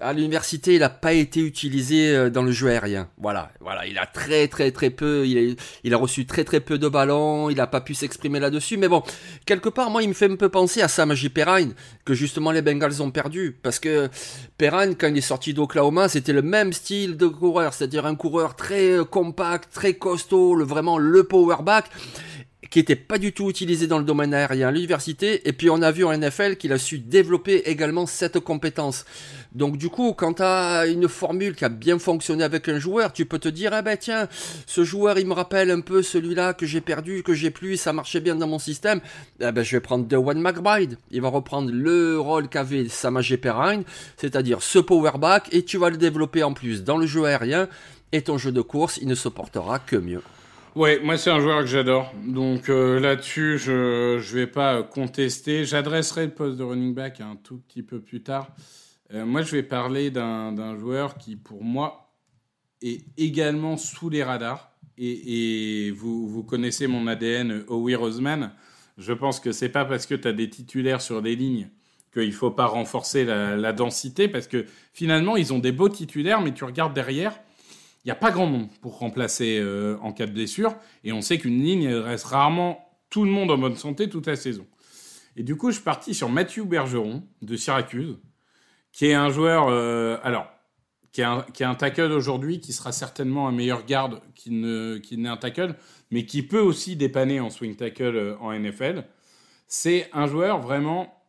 à 0.00 0.12
l'université, 0.12 0.74
il 0.74 0.80
n'a 0.80 0.88
pas 0.88 1.12
été 1.12 1.40
utilisé 1.40 2.14
euh, 2.14 2.30
dans 2.30 2.42
le 2.42 2.52
jeu 2.52 2.68
aérien. 2.68 3.08
Voilà, 3.18 3.50
voilà, 3.60 3.86
il 3.86 3.98
a 3.98 4.06
très 4.06 4.48
très 4.48 4.70
très 4.70 4.90
peu, 4.90 5.26
il 5.26 5.38
a, 5.38 5.54
il 5.84 5.94
a 5.94 5.96
reçu 5.96 6.26
très 6.26 6.44
très 6.44 6.60
peu 6.60 6.78
de 6.78 6.88
ballons, 6.88 7.50
il 7.50 7.56
n'a 7.56 7.66
pas 7.66 7.80
pu 7.80 7.94
s'exprimer 7.94 8.40
là-dessus. 8.40 8.76
Mais 8.76 8.88
bon, 8.88 9.02
quelque 9.46 9.68
part, 9.68 9.90
moi, 9.90 10.02
il 10.02 10.08
me 10.08 10.14
fait 10.14 10.30
un 10.30 10.36
peu 10.36 10.48
penser 10.48 10.82
à 10.82 10.88
Sam 10.88 11.14
J. 11.14 11.28
Perrine, 11.28 11.74
que 12.04 12.14
justement 12.14 12.50
les 12.50 12.62
Bengals 12.62 13.02
ont 13.02 13.10
perdu. 13.10 13.56
Parce 13.62 13.78
que 13.78 14.08
Perrine, 14.56 14.94
quand 14.96 15.08
il 15.08 15.18
est 15.18 15.20
sorti 15.20 15.54
d'Oklahoma, 15.54 16.08
c'était 16.08 16.32
le 16.32 16.42
même 16.42 16.72
style 16.72 17.16
de 17.16 17.26
coureur, 17.26 17.74
c'est-à-dire 17.74 18.06
un 18.06 18.14
coureur 18.14 18.56
très 18.56 18.92
euh, 18.92 19.04
compact, 19.04 19.72
très 19.72 19.94
costaud, 19.94 20.54
le, 20.54 20.64
vraiment 20.64 20.98
le 20.98 21.24
powerback 21.24 21.86
qui 22.70 22.80
était 22.80 22.96
pas 22.96 23.18
du 23.18 23.32
tout 23.32 23.48
utilisé 23.48 23.86
dans 23.86 23.98
le 23.98 24.04
domaine 24.04 24.34
aérien 24.34 24.68
à 24.68 24.70
l'université, 24.72 25.48
et 25.48 25.52
puis 25.52 25.70
on 25.70 25.80
a 25.80 25.92
vu 25.92 26.04
en 26.04 26.16
NFL 26.16 26.56
qu'il 26.56 26.72
a 26.72 26.78
su 26.78 26.98
développer 26.98 27.62
également 27.66 28.04
cette 28.04 28.40
compétence. 28.40 29.04
Donc 29.52 29.78
du 29.78 29.88
coup, 29.88 30.12
quand 30.12 30.34
tu 30.34 30.42
as 30.42 30.86
une 30.86 31.08
formule 31.08 31.54
qui 31.54 31.64
a 31.64 31.68
bien 31.68 31.98
fonctionné 31.98 32.42
avec 32.42 32.68
un 32.68 32.78
joueur, 32.78 33.12
tu 33.12 33.26
peux 33.26 33.38
te 33.38 33.48
dire, 33.48 33.72
ah 33.72 33.82
ben 33.82 33.96
tiens, 33.96 34.28
ce 34.66 34.82
joueur 34.82 35.18
il 35.18 35.26
me 35.26 35.34
rappelle 35.34 35.70
un 35.70 35.80
peu 35.80 36.02
celui-là 36.02 36.52
que 36.52 36.66
j'ai 36.66 36.80
perdu, 36.80 37.22
que 37.22 37.32
j'ai 37.32 37.50
plus, 37.50 37.76
ça 37.76 37.92
marchait 37.92 38.20
bien 38.20 38.34
dans 38.34 38.48
mon 38.48 38.58
système, 38.58 39.00
eh 39.40 39.52
ben 39.52 39.62
je 39.62 39.76
vais 39.76 39.80
prendre 39.80 40.06
Dewan 40.06 40.40
McBride. 40.40 40.98
Il 41.12 41.22
va 41.22 41.28
reprendre 41.28 41.70
le 41.72 42.18
rôle 42.18 42.48
qu'avait 42.48 42.88
Samajé 42.88 43.36
Perrine, 43.36 43.84
c'est-à-dire 44.16 44.62
ce 44.62 44.80
powerback, 44.80 45.48
et 45.52 45.64
tu 45.64 45.78
vas 45.78 45.90
le 45.90 45.96
développer 45.96 46.42
en 46.42 46.54
plus 46.54 46.82
dans 46.82 46.98
le 46.98 47.06
jeu 47.06 47.24
aérien, 47.24 47.68
et 48.10 48.22
ton 48.22 48.36
jeu 48.36 48.50
de 48.50 48.62
course, 48.62 48.98
il 49.00 49.06
ne 49.06 49.14
se 49.14 49.28
portera 49.28 49.78
que 49.78 49.96
mieux. 49.96 50.22
Ouais, 50.78 51.00
moi 51.00 51.18
c'est 51.18 51.30
un 51.30 51.40
joueur 51.40 51.62
que 51.62 51.66
j'adore. 51.66 52.12
Donc 52.24 52.68
euh, 52.68 53.00
là-dessus, 53.00 53.58
je 53.58 54.14
ne 54.14 54.20
vais 54.20 54.46
pas 54.46 54.84
contester. 54.84 55.64
J'adresserai 55.64 56.26
le 56.26 56.30
poste 56.30 56.56
de 56.56 56.62
running 56.62 56.94
back 56.94 57.20
un 57.20 57.34
tout 57.34 57.58
petit 57.58 57.82
peu 57.82 58.00
plus 58.00 58.22
tard. 58.22 58.54
Euh, 59.12 59.26
moi, 59.26 59.42
je 59.42 59.50
vais 59.56 59.64
parler 59.64 60.12
d'un 60.12 60.78
joueur 60.78 61.18
qui, 61.18 61.34
pour 61.34 61.64
moi, 61.64 62.14
est 62.80 63.04
également 63.16 63.76
sous 63.76 64.08
les 64.08 64.22
radars. 64.22 64.70
Et, 64.96 65.90
vous, 65.96 66.28
vous, 66.28 66.44
connaissez 66.44 66.86
mon 66.86 67.08
ADN, 67.08 67.64
Howie 67.66 67.96
Roseman. 67.96 68.52
Je 68.98 69.12
pense 69.12 69.40
que 69.40 69.50
c'est 69.50 69.70
pas 69.70 69.84
parce 69.84 70.06
que 70.06 70.14
tu 70.14 70.28
as 70.28 70.32
des 70.32 70.48
titulaires 70.48 71.00
sur 71.00 71.22
des 71.22 71.34
lignes 71.34 71.70
qu'il 72.12 72.32
faut 72.32 72.52
pas 72.52 72.66
renforcer 72.66 73.24
la, 73.24 73.56
la, 73.56 73.72
densité, 73.72 74.28
parce 74.28 74.46
que 74.46 74.64
finalement, 74.92 75.36
ils 75.36 75.52
ont 75.52 75.58
des 75.58 75.72
beaux 75.72 75.88
titulaires, 75.88 76.40
mais 76.40 76.54
tu 76.54 76.62
regardes 76.62 76.94
derrière, 76.94 77.40
n'y 78.08 78.12
a 78.12 78.16
pas 78.16 78.30
grand 78.30 78.46
monde 78.46 78.68
pour 78.80 78.98
remplacer 78.98 79.58
euh, 79.60 79.98
en 80.00 80.12
cas 80.12 80.26
de 80.26 80.32
blessure. 80.32 80.74
Et 81.04 81.12
on 81.12 81.20
sait 81.20 81.38
qu'une 81.38 81.62
ligne 81.62 81.88
reste 81.88 82.24
rarement 82.24 82.88
tout 83.10 83.24
le 83.24 83.30
monde 83.30 83.50
en 83.50 83.58
bonne 83.58 83.76
santé 83.76 84.08
toute 84.08 84.26
la 84.26 84.36
saison. 84.36 84.66
Et 85.36 85.42
du 85.42 85.56
coup, 85.56 85.70
je 85.70 85.76
suis 85.76 85.84
parti 85.84 86.14
sur 86.14 86.28
Mathieu 86.28 86.64
Bergeron 86.64 87.22
de 87.42 87.56
Syracuse, 87.56 88.18
qui 88.92 89.06
est 89.06 89.14
un 89.14 89.28
joueur, 89.30 89.68
euh, 89.68 90.16
alors, 90.22 90.48
qui 91.12 91.20
est 91.20 91.24
un, 91.24 91.42
qui 91.52 91.64
un 91.64 91.74
tackle 91.74 92.12
aujourd'hui, 92.12 92.60
qui 92.60 92.72
sera 92.72 92.92
certainement 92.92 93.46
un 93.46 93.52
meilleur 93.52 93.84
garde 93.84 94.20
qu'il 94.34 94.60
n'est 94.60 95.28
un 95.28 95.36
tackle, 95.36 95.76
mais 96.10 96.26
qui 96.26 96.42
peut 96.42 96.60
aussi 96.60 96.96
dépanner 96.96 97.40
en 97.40 97.50
swing 97.50 97.76
tackle 97.76 98.16
euh, 98.16 98.38
en 98.40 98.58
NFL. 98.58 99.04
C'est 99.66 100.08
un 100.12 100.26
joueur 100.26 100.60
vraiment, 100.60 101.22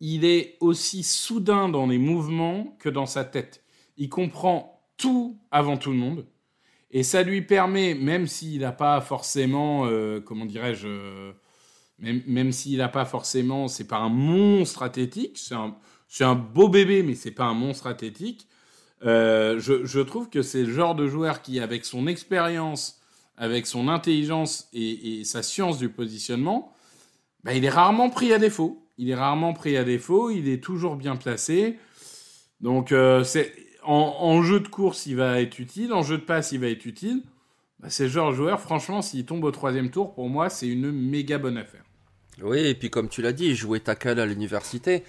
il 0.00 0.24
est 0.24 0.56
aussi 0.60 1.02
soudain 1.02 1.68
dans 1.68 1.86
les 1.86 1.98
mouvements 1.98 2.76
que 2.78 2.88
dans 2.88 3.06
sa 3.06 3.24
tête. 3.24 3.64
Il 3.96 4.08
comprend 4.08 4.71
tout 5.02 5.36
avant 5.50 5.76
tout 5.76 5.90
le 5.90 5.96
monde. 5.96 6.24
Et 6.92 7.02
ça 7.02 7.24
lui 7.24 7.42
permet, 7.42 7.94
même 7.94 8.28
s'il 8.28 8.60
n'a 8.60 8.70
pas 8.70 9.00
forcément, 9.00 9.86
euh, 9.86 10.20
comment 10.20 10.46
dirais-je, 10.46 10.86
euh, 10.86 11.32
même, 11.98 12.52
s'il 12.52 12.78
n'a 12.78 12.88
pas 12.88 13.04
forcément, 13.04 13.66
c'est 13.66 13.88
pas 13.88 13.96
un 13.96 14.08
monstre 14.08 14.82
athlétique, 14.82 15.38
c'est 15.38 16.24
un, 16.24 16.34
beau 16.34 16.68
bébé, 16.68 17.02
mais 17.02 17.14
c'est 17.14 17.32
pas 17.32 17.44
un 17.44 17.54
monstre 17.54 17.88
athlétique. 17.88 18.46
Euh, 19.04 19.58
je, 19.58 20.00
trouve 20.00 20.28
que 20.28 20.42
c'est 20.42 20.62
le 20.62 20.72
genre 20.72 20.94
de 20.94 21.08
joueur 21.08 21.42
qui, 21.42 21.58
avec 21.58 21.84
son 21.84 22.06
expérience, 22.06 23.00
avec 23.36 23.66
son 23.66 23.88
intelligence 23.88 24.68
et, 24.72 25.24
sa 25.24 25.42
science 25.42 25.78
du 25.78 25.88
positionnement, 25.88 26.72
bah, 27.42 27.54
il 27.54 27.64
est 27.64 27.70
rarement 27.70 28.10
pris 28.10 28.32
à 28.32 28.38
défaut. 28.38 28.86
Il 28.98 29.10
est 29.10 29.16
rarement 29.16 29.52
pris 29.52 29.76
à 29.76 29.82
défaut, 29.82 30.30
il 30.30 30.48
est 30.48 30.62
toujours 30.62 30.94
bien 30.94 31.16
placé. 31.16 31.78
Donc, 32.60 32.94
c'est 33.24 33.61
en, 33.84 34.42
jeu 34.42 34.60
de 34.60 34.68
course, 34.68 35.06
il 35.06 35.16
va 35.16 35.40
être 35.40 35.58
utile. 35.58 35.92
En 35.92 36.02
jeu 36.02 36.18
de 36.18 36.22
passe, 36.22 36.52
il 36.52 36.60
va 36.60 36.68
être 36.68 36.86
utile. 36.86 37.22
Bah, 37.80 37.88
c'est 37.90 38.04
ce 38.04 38.12
genre 38.12 38.32
joueur, 38.32 38.60
franchement, 38.60 39.02
s'il 39.02 39.24
tombe 39.24 39.44
au 39.44 39.50
troisième 39.50 39.90
tour, 39.90 40.14
pour 40.14 40.28
moi, 40.28 40.48
c'est 40.50 40.68
une 40.68 40.90
méga 40.92 41.38
bonne 41.38 41.58
affaire. 41.58 41.82
Oui, 42.42 42.60
et 42.60 42.74
puis 42.74 42.90
comme 42.90 43.08
tu 43.08 43.22
l'as 43.22 43.32
dit, 43.32 43.46
il 43.46 43.54
jouait 43.54 43.80
tackle 43.80 44.20
à 44.20 44.26
l'université. 44.26 45.04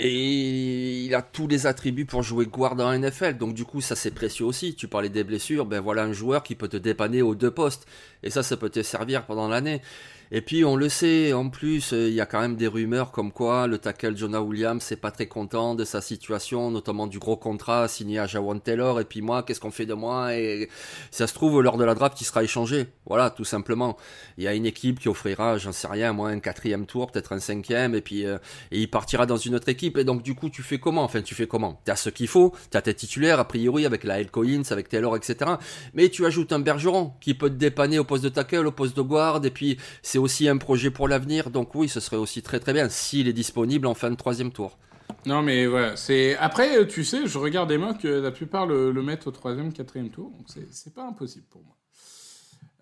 Et 0.00 1.04
il 1.06 1.14
a 1.14 1.22
tous 1.22 1.48
les 1.48 1.66
attributs 1.66 2.04
pour 2.04 2.22
jouer 2.22 2.46
guard 2.46 2.78
en 2.78 2.96
NFL. 2.96 3.36
Donc 3.36 3.54
du 3.54 3.64
coup, 3.64 3.80
ça 3.80 3.96
c'est 3.96 4.12
précieux 4.12 4.44
aussi. 4.44 4.76
Tu 4.76 4.86
parlais 4.86 5.08
des 5.08 5.24
blessures, 5.24 5.66
ben 5.66 5.80
voilà 5.80 6.04
un 6.04 6.12
joueur 6.12 6.44
qui 6.44 6.54
peut 6.54 6.68
te 6.68 6.76
dépanner 6.76 7.20
aux 7.20 7.34
deux 7.34 7.50
postes. 7.50 7.86
Et 8.22 8.30
ça, 8.30 8.44
ça 8.44 8.56
peut 8.56 8.70
te 8.70 8.82
servir 8.82 9.26
pendant 9.26 9.48
l'année. 9.48 9.82
Et 10.30 10.42
puis 10.42 10.64
on 10.64 10.76
le 10.76 10.88
sait, 10.88 11.32
en 11.32 11.48
plus, 11.48 11.92
euh, 11.92 12.08
il 12.08 12.14
y 12.14 12.20
a 12.20 12.26
quand 12.26 12.40
même 12.40 12.56
des 12.56 12.66
rumeurs 12.66 13.12
comme 13.12 13.32
quoi 13.32 13.66
le 13.66 13.78
tackle 13.78 14.16
Jonah 14.16 14.42
Williams 14.42 14.86
n'est 14.90 14.96
pas 14.96 15.10
très 15.10 15.26
content 15.26 15.74
de 15.74 15.84
sa 15.84 16.02
situation, 16.02 16.70
notamment 16.70 17.06
du 17.06 17.18
gros 17.18 17.36
contrat 17.36 17.88
signé 17.88 18.18
à 18.18 18.26
Jawan 18.26 18.60
Taylor. 18.60 19.00
Et 19.00 19.04
puis 19.04 19.22
moi, 19.22 19.42
qu'est-ce 19.42 19.60
qu'on 19.60 19.70
fait 19.70 19.86
de 19.86 19.94
moi? 19.94 20.34
Et 20.36 20.68
ça 21.10 21.26
se 21.26 21.32
trouve, 21.32 21.62
lors 21.62 21.78
de 21.78 21.84
la 21.84 21.94
draft, 21.94 22.20
il 22.20 22.24
sera 22.24 22.44
échangé. 22.44 22.88
Voilà, 23.06 23.30
tout 23.30 23.44
simplement. 23.44 23.96
Il 24.36 24.44
y 24.44 24.48
a 24.48 24.54
une 24.54 24.66
équipe 24.66 25.00
qui 25.00 25.08
offrira, 25.08 25.56
j'en 25.56 25.72
sais 25.72 25.88
rien, 25.88 26.12
moi, 26.12 26.28
un 26.28 26.40
quatrième 26.40 26.84
tour, 26.84 27.10
peut-être 27.10 27.32
un 27.32 27.40
cinquième, 27.40 27.94
et 27.94 28.02
puis 28.02 28.26
euh, 28.26 28.38
et 28.70 28.80
il 28.80 28.88
partira 28.88 29.24
dans 29.24 29.38
une 29.38 29.54
autre 29.54 29.68
équipe. 29.68 29.96
Et 29.96 30.04
donc 30.04 30.22
du 30.22 30.34
coup, 30.34 30.50
tu 30.50 30.62
fais 30.62 30.78
comment? 30.78 31.04
Enfin, 31.04 31.22
tu 31.22 31.34
fais 31.34 31.46
comment? 31.46 31.80
Tu 31.86 31.90
as 31.90 31.96
ce 31.96 32.10
qu'il 32.10 32.28
faut, 32.28 32.54
tu 32.70 32.76
as 32.76 32.82
tes 32.82 32.94
titulaires, 32.94 33.40
a 33.40 33.48
priori, 33.48 33.86
avec 33.86 34.04
la 34.04 34.20
L. 34.20 34.30
Collins, 34.30 34.62
avec 34.70 34.90
Taylor, 34.90 35.16
etc. 35.16 35.52
Mais 35.94 36.10
tu 36.10 36.26
ajoutes 36.26 36.52
un 36.52 36.58
Bergeron 36.58 37.12
qui 37.20 37.32
peut 37.32 37.48
te 37.48 37.54
dépanner 37.54 37.98
au 37.98 38.04
poste 38.04 38.24
de 38.24 38.28
tackle, 38.28 38.66
au 38.66 38.72
poste 38.72 38.96
de 38.96 39.02
guard, 39.02 39.44
et 39.44 39.50
puis 39.50 39.78
c'est 40.02 40.17
aussi 40.18 40.48
un 40.48 40.58
projet 40.58 40.90
pour 40.90 41.08
l'avenir. 41.08 41.50
Donc 41.50 41.74
oui, 41.74 41.88
ce 41.88 42.00
serait 42.00 42.16
aussi 42.16 42.42
très 42.42 42.60
très 42.60 42.72
bien 42.72 42.88
s'il 42.88 43.28
est 43.28 43.32
disponible 43.32 43.86
en 43.86 43.94
fin 43.94 44.10
de 44.10 44.16
troisième 44.16 44.52
tour. 44.52 44.78
Non, 45.24 45.42
mais 45.42 45.66
voilà, 45.66 45.96
c'est 45.96 46.36
après, 46.36 46.86
tu 46.86 47.02
sais, 47.02 47.26
je 47.26 47.38
regarde 47.38 47.68
des 47.68 47.78
mocs, 47.78 48.02
la 48.02 48.30
plupart 48.30 48.66
le, 48.66 48.92
le 48.92 49.02
mettent 49.02 49.26
au 49.26 49.30
troisième, 49.30 49.72
quatrième 49.72 50.10
tour, 50.10 50.30
donc 50.30 50.46
c'est 50.70 50.94
pas 50.94 51.06
impossible 51.06 51.46
pour 51.50 51.62
moi. 51.62 51.78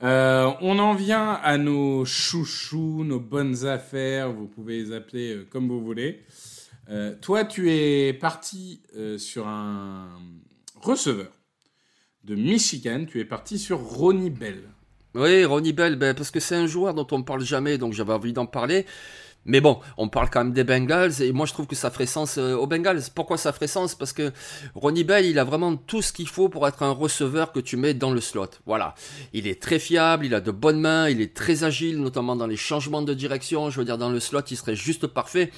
Euh, 0.03 0.53
on 0.61 0.79
en 0.79 0.95
vient 0.95 1.33
à 1.43 1.57
nos 1.57 2.05
chouchous, 2.05 3.03
nos 3.05 3.21
bonnes 3.21 3.65
affaires, 3.67 4.31
vous 4.31 4.47
pouvez 4.47 4.83
les 4.83 4.93
appeler 4.93 5.37
euh, 5.37 5.47
comme 5.49 5.69
vous 5.69 5.83
voulez. 5.83 6.23
Euh, 6.91 7.15
toi, 7.21 7.45
tu 7.45 7.73
es 7.73 8.13
parti 8.13 8.83
sur 9.19 9.49
un 9.49 10.09
receveur 10.75 11.33
de 12.25 12.35
Michigan, 12.35 13.07
tu 13.09 13.21
es 13.21 13.25
parti 13.25 13.59
sur 13.59 13.81
Ronnie 13.81 14.31
Bell. 14.31 14.69
Oui, 15.17 15.47
Ronnie 15.47 15.73
Bell, 15.73 15.97
ben, 15.97 16.15
parce 16.15 16.31
que 16.31 16.41
c'est 16.41 16.57
un 16.57 16.67
joueur 16.67 16.93
dont 16.93 17.07
on 17.11 17.19
ne 17.19 17.23
parle 17.23 17.43
jamais, 17.43 17.79
donc 17.79 17.95
j'avais 17.95 18.13
envie 18.13 18.35
d'en 18.35 18.45
parler. 18.45 18.85
Mais 19.47 19.63
bon, 19.63 19.79
on 19.97 20.09
parle 20.09 20.29
quand 20.29 20.45
même 20.45 20.53
des 20.53 20.65
Bengals 20.65 21.23
et 21.23 21.33
moi 21.33 21.47
je 21.47 21.53
trouve 21.53 21.67
que 21.67 21.77
ça 21.77 21.91
ferait 21.91 22.05
sens 22.05 22.37
euh, 22.37 22.55
aux 22.55 22.67
Bengals. 22.67 23.01
Pourquoi 23.15 23.39
ça 23.39 23.53
ferait 23.53 23.69
sens? 23.69 23.95
Parce 23.95 24.13
que 24.13 24.33
Ronnie 24.75 25.05
Bell, 25.05 25.25
il 25.25 25.39
a 25.39 25.45
vraiment 25.45 25.77
tout 25.77 26.03
ce 26.03 26.13
qu'il 26.13 26.29
faut 26.29 26.49
pour 26.51 26.69
être 26.69 26.83
un 26.83 26.91
receveur 26.91 27.53
que 27.53 27.61
tu 27.61 27.77
mets 27.79 27.95
dans 27.95 28.11
le 28.11 28.21
slot. 28.21 28.51
Voilà. 28.67 28.95
Il 29.33 29.47
est 29.47 29.63
très 29.63 29.79
fiable, 29.79 30.27
il 30.27 30.35
a 30.35 30.41
de 30.41 30.51
bonnes 30.51 30.81
mains, 30.81 31.09
il 31.09 31.23
est 31.23 31.33
très 31.33 31.65
agile, 31.65 31.99
notamment 32.03 32.37
dans 32.37 32.49
les 32.49 32.57
changements 32.57 33.03
de 33.03 33.15
direction. 33.15 33.71
Je 33.71 33.79
veux 33.79 33.87
dire, 33.87 33.99
dans 33.99 34.11
le 34.11 34.21
slot, 34.21 34.41
il 34.51 34.57
serait 34.57 34.77
juste 34.77 35.07
parfait. 35.07 35.51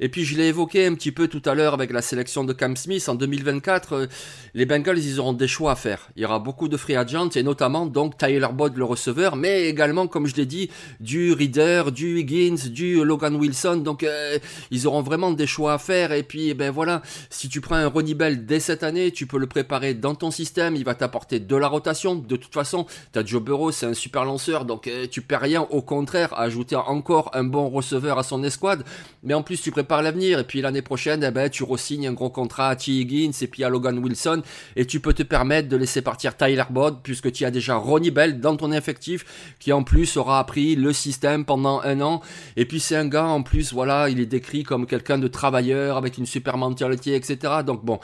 Et 0.00 0.08
puis 0.08 0.24
je 0.24 0.36
l'ai 0.36 0.48
évoqué 0.48 0.86
un 0.86 0.94
petit 0.94 1.12
peu 1.12 1.28
tout 1.28 1.42
à 1.44 1.54
l'heure 1.54 1.74
avec 1.74 1.92
la 1.92 2.02
sélection 2.02 2.44
de 2.44 2.52
Cam 2.52 2.76
Smith 2.76 3.08
en 3.08 3.14
2024. 3.14 3.92
Euh, 3.92 4.06
les 4.54 4.66
Bengals, 4.66 4.98
ils 4.98 5.20
auront 5.20 5.32
des 5.32 5.48
choix 5.48 5.72
à 5.72 5.76
faire. 5.76 6.08
Il 6.16 6.22
y 6.22 6.24
aura 6.24 6.38
beaucoup 6.38 6.68
de 6.68 6.76
free 6.76 6.96
agents 6.96 7.30
et 7.30 7.42
notamment 7.42 7.86
donc 7.86 8.16
Tyler 8.18 8.48
Boyd 8.52 8.76
le 8.76 8.84
receveur, 8.84 9.36
mais 9.36 9.68
également, 9.68 10.06
comme 10.06 10.26
je 10.26 10.36
l'ai 10.36 10.46
dit, 10.46 10.70
du 11.00 11.32
Reader, 11.32 11.84
du 11.92 12.20
Higgins, 12.20 12.68
du 12.70 13.04
Logan 13.04 13.36
Wilson. 13.36 13.76
Donc 13.76 14.02
euh, 14.02 14.38
ils 14.70 14.86
auront 14.86 15.02
vraiment 15.02 15.30
des 15.30 15.46
choix 15.46 15.74
à 15.74 15.78
faire. 15.78 16.12
Et 16.12 16.22
puis 16.22 16.50
eh 16.50 16.54
ben 16.54 16.70
voilà, 16.70 17.02
si 17.30 17.48
tu 17.48 17.60
prends 17.60 17.76
un 17.76 17.86
Ronnie 17.86 18.14
Bell 18.14 18.46
dès 18.46 18.60
cette 18.60 18.82
année, 18.82 19.10
tu 19.10 19.26
peux 19.26 19.38
le 19.38 19.46
préparer 19.46 19.94
dans 19.94 20.14
ton 20.14 20.30
système. 20.30 20.76
Il 20.76 20.84
va 20.84 20.94
t'apporter 20.94 21.40
de 21.40 21.56
la 21.56 21.68
rotation. 21.68 22.14
De 22.14 22.36
toute 22.36 22.54
façon, 22.54 22.86
as 23.14 23.24
Joe 23.24 23.42
Burrow, 23.42 23.72
c'est 23.72 23.86
un 23.86 23.94
super 23.94 24.24
lanceur, 24.24 24.64
donc 24.64 24.86
euh, 24.86 25.06
tu 25.10 25.22
perds 25.22 25.40
rien. 25.40 25.66
Au 25.70 25.82
contraire, 25.82 26.38
ajouter 26.38 26.76
encore 26.76 27.30
un 27.34 27.44
bon 27.44 27.68
receveur 27.68 28.18
à 28.18 28.22
son 28.22 28.42
escouade. 28.42 28.84
Mais 29.22 29.34
en 29.34 29.42
plus, 29.42 29.60
tu 29.60 29.70
prépares 29.70 29.83
l'avenir. 29.90 30.38
Et 30.38 30.44
puis 30.44 30.60
l'année 30.60 30.82
prochaine, 30.82 31.24
eh 31.24 31.30
ben, 31.30 31.48
tu 31.48 31.64
re-signes 31.64 32.08
un 32.08 32.12
gros 32.12 32.30
contrat 32.30 32.70
à 32.70 32.76
T. 32.76 32.92
Higgins 32.92 33.32
et 33.40 33.46
puis 33.46 33.64
à 33.64 33.68
Logan 33.68 33.98
Wilson. 33.98 34.42
Et 34.76 34.86
tu 34.86 35.00
peux 35.00 35.12
te 35.12 35.22
permettre 35.22 35.68
de 35.68 35.76
laisser 35.76 36.02
partir 36.02 36.36
Tyler 36.36 36.64
Bodd 36.70 36.98
puisque 37.02 37.32
tu 37.32 37.44
as 37.44 37.50
déjà 37.50 37.76
Ronnie 37.76 38.10
Bell 38.10 38.40
dans 38.40 38.56
ton 38.56 38.72
effectif 38.72 39.54
qui 39.58 39.72
en 39.72 39.82
plus 39.82 40.16
aura 40.16 40.38
appris 40.38 40.76
le 40.76 40.92
système 40.92 41.44
pendant 41.44 41.80
un 41.82 42.00
an. 42.00 42.20
Et 42.56 42.64
puis 42.64 42.80
c'est 42.80 42.96
un 42.96 43.06
gars 43.06 43.26
en 43.26 43.42
plus, 43.42 43.72
voilà, 43.72 44.08
il 44.08 44.20
est 44.20 44.26
décrit 44.26 44.62
comme 44.62 44.86
quelqu'un 44.86 45.18
de 45.18 45.28
travailleur 45.28 45.96
avec 45.96 46.18
une 46.18 46.26
super 46.26 46.56
mentalité, 46.56 47.14
etc. 47.14 47.62
Donc 47.66 47.84
bon, 47.84 48.00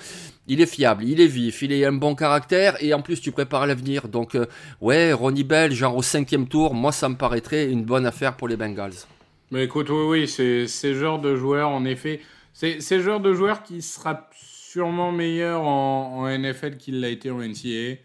il 0.46 0.60
est 0.60 0.66
fiable, 0.66 1.04
il 1.04 1.20
est 1.20 1.26
vif, 1.26 1.62
il 1.62 1.84
a 1.84 1.88
un 1.88 1.92
bon 1.92 2.14
caractère 2.14 2.76
et 2.82 2.92
en 2.94 3.02
plus 3.02 3.20
tu 3.20 3.32
prépares 3.32 3.66
l'avenir. 3.66 4.08
Donc 4.08 4.34
euh, 4.34 4.46
ouais, 4.80 5.12
Ronnie 5.12 5.44
Bell, 5.44 5.72
genre 5.72 5.96
au 5.96 6.02
cinquième 6.02 6.48
tour, 6.48 6.74
moi 6.74 6.92
ça 6.92 7.08
me 7.08 7.16
paraîtrait 7.16 7.66
une 7.66 7.84
bonne 7.84 8.06
affaire 8.06 8.36
pour 8.36 8.48
les 8.48 8.56
Bengals. 8.56 9.06
Mais 9.50 9.64
écoute, 9.64 9.88
oui, 9.90 10.04
oui, 10.08 10.28
c'est 10.28 10.66
ce 10.66 10.94
genre 10.94 11.20
de 11.20 11.34
joueur, 11.34 11.70
en 11.70 11.84
effet. 11.84 12.20
C'est 12.52 12.78
le 12.90 13.02
genre 13.02 13.20
de 13.20 13.32
joueur 13.32 13.62
qui 13.62 13.82
sera 13.82 14.28
sûrement 14.32 15.12
meilleur 15.12 15.62
en, 15.62 16.18
en 16.18 16.38
NFL 16.38 16.76
qu'il 16.76 17.00
l'a 17.00 17.08
été 17.08 17.30
en 17.30 17.38
NCAA. 17.38 17.98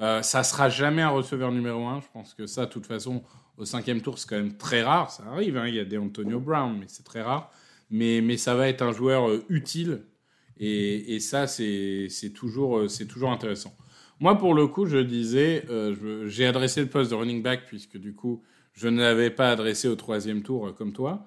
Euh, 0.00 0.22
ça 0.22 0.42
sera 0.42 0.68
jamais 0.68 1.02
un 1.02 1.10
receveur 1.10 1.52
numéro 1.52 1.86
1. 1.86 2.00
Je 2.00 2.06
pense 2.12 2.34
que 2.34 2.46
ça, 2.46 2.66
de 2.66 2.70
toute 2.70 2.86
façon, 2.86 3.22
au 3.56 3.64
cinquième 3.64 4.00
tour, 4.00 4.18
c'est 4.18 4.28
quand 4.28 4.36
même 4.36 4.56
très 4.56 4.82
rare. 4.82 5.10
Ça 5.10 5.24
arrive, 5.30 5.56
hein. 5.56 5.66
il 5.68 5.74
y 5.74 5.80
a 5.80 5.84
des 5.84 5.98
Antonio 5.98 6.40
Brown, 6.40 6.76
mais 6.78 6.86
c'est 6.88 7.04
très 7.04 7.22
rare. 7.22 7.50
Mais, 7.90 8.20
mais 8.20 8.36
ça 8.36 8.54
va 8.54 8.68
être 8.68 8.82
un 8.82 8.92
joueur 8.92 9.28
euh, 9.28 9.44
utile. 9.48 10.02
Et, 10.58 11.14
et 11.14 11.20
ça, 11.20 11.46
c'est 11.46 12.08
toujours, 12.34 12.78
euh, 12.78 12.88
toujours 13.08 13.30
intéressant. 13.30 13.74
Moi, 14.20 14.36
pour 14.36 14.52
le 14.52 14.66
coup, 14.66 14.84
je 14.84 14.98
disais, 14.98 15.64
euh, 15.70 16.28
j'ai 16.28 16.46
adressé 16.46 16.82
le 16.82 16.88
poste 16.88 17.10
de 17.10 17.16
running 17.16 17.42
back, 17.42 17.64
puisque 17.66 17.96
du 17.96 18.14
coup, 18.14 18.42
je 18.72 18.88
ne 18.88 19.00
l'avais 19.00 19.30
pas 19.30 19.50
adressé 19.50 19.88
au 19.88 19.96
troisième 19.96 20.42
tour 20.42 20.68
euh, 20.68 20.72
comme 20.72 20.92
toi. 20.92 21.26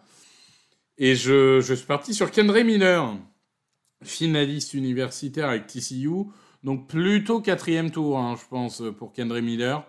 Et 0.98 1.16
je, 1.16 1.62
suis 1.62 1.86
parti 1.86 2.14
sur 2.14 2.32
Kendra 2.32 2.64
Miller, 2.64 3.18
finaliste 4.04 4.74
universitaire 4.74 5.50
avec 5.50 5.68
TCU. 5.68 6.26
Donc 6.64 6.88
plutôt 6.88 7.42
quatrième 7.42 7.92
tour, 7.92 8.20
hein, 8.20 8.36
je 8.40 8.48
pense, 8.48 8.84
pour 8.98 9.12
Kendra 9.12 9.42
Miller, 9.42 9.86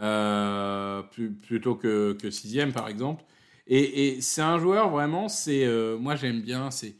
euh, 0.00 1.02
plutôt 1.42 1.74
que, 1.74 2.16
sixième 2.30 2.72
par 2.72 2.88
exemple. 2.88 3.24
Et, 3.66 4.08
et 4.08 4.20
c'est 4.20 4.42
un 4.42 4.58
joueur 4.58 4.90
vraiment, 4.90 5.28
c'est 5.28 5.64
euh, 5.64 5.96
moi 5.96 6.16
j'aime 6.16 6.42
bien, 6.42 6.70
c'est 6.70 6.96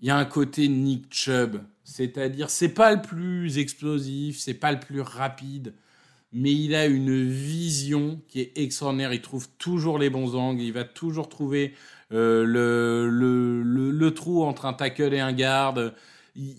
il 0.00 0.06
y 0.06 0.10
a 0.10 0.16
un 0.16 0.24
côté 0.24 0.68
Nick 0.68 1.12
Chubb, 1.12 1.60
c'est-à-dire 1.82 2.50
c'est 2.50 2.68
pas 2.68 2.94
le 2.94 3.02
plus 3.02 3.58
explosif, 3.58 4.38
c'est 4.38 4.54
pas 4.54 4.70
le 4.70 4.78
plus 4.78 5.00
rapide, 5.00 5.74
mais 6.32 6.52
il 6.52 6.74
a 6.74 6.86
une 6.86 7.24
vision 7.24 8.20
qui 8.28 8.40
est 8.40 8.52
extraordinaire. 8.56 9.12
Il 9.12 9.22
trouve 9.22 9.48
toujours 9.58 9.98
les 9.98 10.10
bons 10.10 10.34
angles, 10.34 10.62
il 10.62 10.72
va 10.72 10.84
toujours 10.84 11.28
trouver 11.28 11.74
euh, 12.12 12.44
le, 12.44 14.10
trou 14.14 14.44
entre 14.44 14.66
un 14.66 14.72
tackle 14.72 15.14
et 15.14 15.20
un 15.20 15.32
garde. 15.32 15.94
Il, 16.36 16.54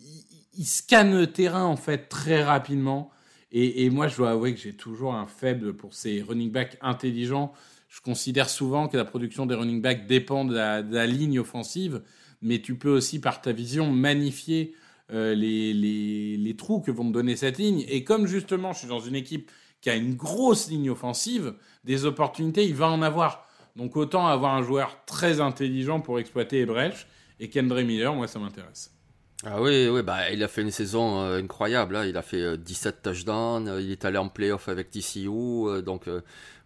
scanne 0.66 1.18
le 1.18 1.28
terrain 1.28 1.66
en 1.66 1.78
fait 1.78 2.10
très 2.10 2.44
rapidement. 2.44 3.12
Et, 3.52 3.86
et 3.86 3.90
moi, 3.90 4.08
je 4.08 4.18
dois 4.18 4.32
avouer 4.32 4.54
que 4.54 4.60
j'ai 4.60 4.74
toujours 4.74 5.16
un 5.16 5.26
faible 5.26 5.74
pour 5.74 5.94
ces 5.94 6.22
running 6.22 6.52
backs 6.52 6.78
intelligents. 6.82 7.54
Je 7.88 8.02
considère 8.02 8.50
souvent 8.50 8.88
que 8.88 8.98
la 8.98 9.06
production 9.06 9.46
des 9.46 9.56
running 9.56 9.82
backs 9.82 10.06
dépend 10.06 10.46
de 10.46 10.54
la, 10.54 10.84
de 10.84 10.94
la 10.94 11.08
ligne 11.08 11.40
offensive, 11.40 12.04
mais 12.42 12.62
tu 12.62 12.76
peux 12.76 12.92
aussi, 12.92 13.20
par 13.20 13.42
ta 13.42 13.52
vision, 13.52 13.92
magnifier 13.92 14.76
euh, 15.12 15.34
les, 15.34 16.56
trous 16.58 16.82
que 16.82 16.92
vont 16.92 17.04
me 17.04 17.14
donner 17.14 17.36
cette 17.36 17.58
ligne. 17.58 17.86
Et 17.88 18.04
comme 18.04 18.28
justement, 18.28 18.74
je 18.74 18.80
suis 18.80 18.88
dans 18.88 19.00
une 19.00 19.16
équipe 19.16 19.52
qui 19.82 19.90
a 19.90 19.96
une 19.96 20.16
grosse 20.16 20.70
ligne 20.70 20.90
offensive, 20.90 21.54
des 21.84 22.06
opportunités, 22.06 22.66
il 22.66 22.76
va 22.76 22.90
en 22.90 23.02
avoir. 23.02 23.48
Donc 23.76 23.96
autant 23.96 24.28
avoir 24.28 24.56
un 24.56 24.62
joueur 24.62 25.04
très 25.06 25.40
intelligent 25.40 26.02
pour 26.02 26.20
exploiter 26.20 26.60
les 26.60 26.66
brèches. 26.66 27.08
Et 27.40 27.50
Kendra 27.50 27.84
Miller, 27.84 28.14
moi, 28.14 28.28
ça 28.28 28.40
m'intéresse. 28.40 28.92
Ah 29.46 29.62
oui, 29.62 29.88
oui, 29.88 30.04
bah, 30.04 30.30
il 30.32 30.44
a 30.44 30.50
fait 30.50 30.62
une 30.62 30.72
saison 30.72 31.22
euh, 31.22 31.40
incroyable. 31.40 31.96
Hein. 31.96 32.06
Il 32.06 32.18
a 32.18 32.22
fait 32.22 32.58
17 32.58 32.96
euh, 32.96 33.12
touchdowns. 33.12 33.78
il 33.80 33.92
est 33.92 34.04
allé 34.04 34.18
en 34.18 34.28
playoff 34.28 34.68
avec 34.68 34.90
TCU. 34.90 35.82
donc, 35.82 36.10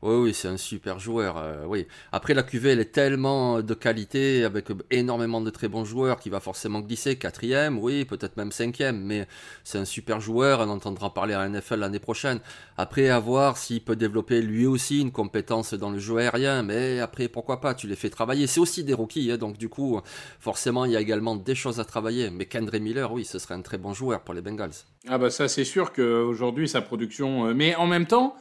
oui, 0.04 0.16
oui, 0.16 0.34
c'est 0.34 0.50
un 0.50 0.58
super 0.58 1.00
joueur. 1.00 1.38
Euh, 1.38 1.64
oui. 1.66 1.88
Après, 2.12 2.34
la 2.34 2.44
QV, 2.44 2.72
elle 2.72 2.82
est 2.82 2.92
tellement 2.92 3.62
de 3.62 3.74
qualité, 3.74 4.44
avec 4.44 4.66
énormément 4.92 5.40
de 5.40 5.50
très 5.50 5.70
bons 5.70 5.86
joueurs, 5.86 6.20
qui 6.20 6.30
va 6.30 6.42
forcément 6.42 6.82
glisser. 6.82 7.16
Quatrième, 7.16 7.80
oui, 7.80 8.04
peut-être 8.04 8.36
même 8.36 8.52
cinquième, 8.52 9.02
mais 9.02 9.28
c'est 9.64 9.78
un 9.78 9.86
super 9.86 10.20
joueur. 10.20 10.60
On 10.60 10.70
entendra 10.70 11.14
parler 11.14 11.34
à 11.34 11.48
NFL 11.48 11.80
l'année 11.80 12.00
prochaine. 12.00 12.42
Après, 12.76 13.08
à 13.10 13.20
voir 13.20 13.56
s'il 13.58 13.82
peut 13.82 13.96
développer 13.96 14.42
lui 14.42 14.66
aussi 14.66 15.00
une 15.00 15.12
compétence 15.14 15.74
dans 15.74 15.90
le 15.90 16.00
jeu 16.00 16.18
aérien. 16.18 16.64
Mais 16.64 17.00
après, 17.00 17.30
pourquoi 17.30 17.62
pas 17.62 17.74
Tu 17.74 17.88
les 17.88 17.96
fais 17.96 18.10
travailler. 18.10 18.46
C'est 18.46 18.60
aussi 18.60 18.84
des 18.84 18.94
rookies, 18.94 19.32
hein, 19.32 19.38
donc 19.38 19.58
du 19.58 19.70
coup, 19.70 20.02
forcément, 20.42 20.84
il 20.84 20.92
y 20.92 20.98
a 20.98 21.02
également 21.02 21.38
des 21.38 21.56
choses 21.56 21.80
à 21.80 21.86
travailler. 21.86 22.30
Mais 22.30 22.46
Kendra 22.46 22.80
Miller, 22.80 23.10
oui, 23.14 23.24
ce 23.24 23.40
serait 23.40 23.56
un 23.56 23.62
très 23.62 23.78
bon 23.78 23.94
joueur 23.94 24.20
pour 24.22 24.34
les 24.34 24.42
Bengals. 24.42 24.72
Ah 25.08 25.18
bah 25.18 25.30
ça, 25.30 25.48
c'est 25.48 25.64
sûr 25.64 25.94
qu'aujourd'hui, 25.94 26.68
sa 26.68 26.82
production... 26.82 27.48
Euh, 27.48 27.54
mais 27.54 27.76
en 27.76 27.88
même 27.88 28.06
temps 28.06 28.36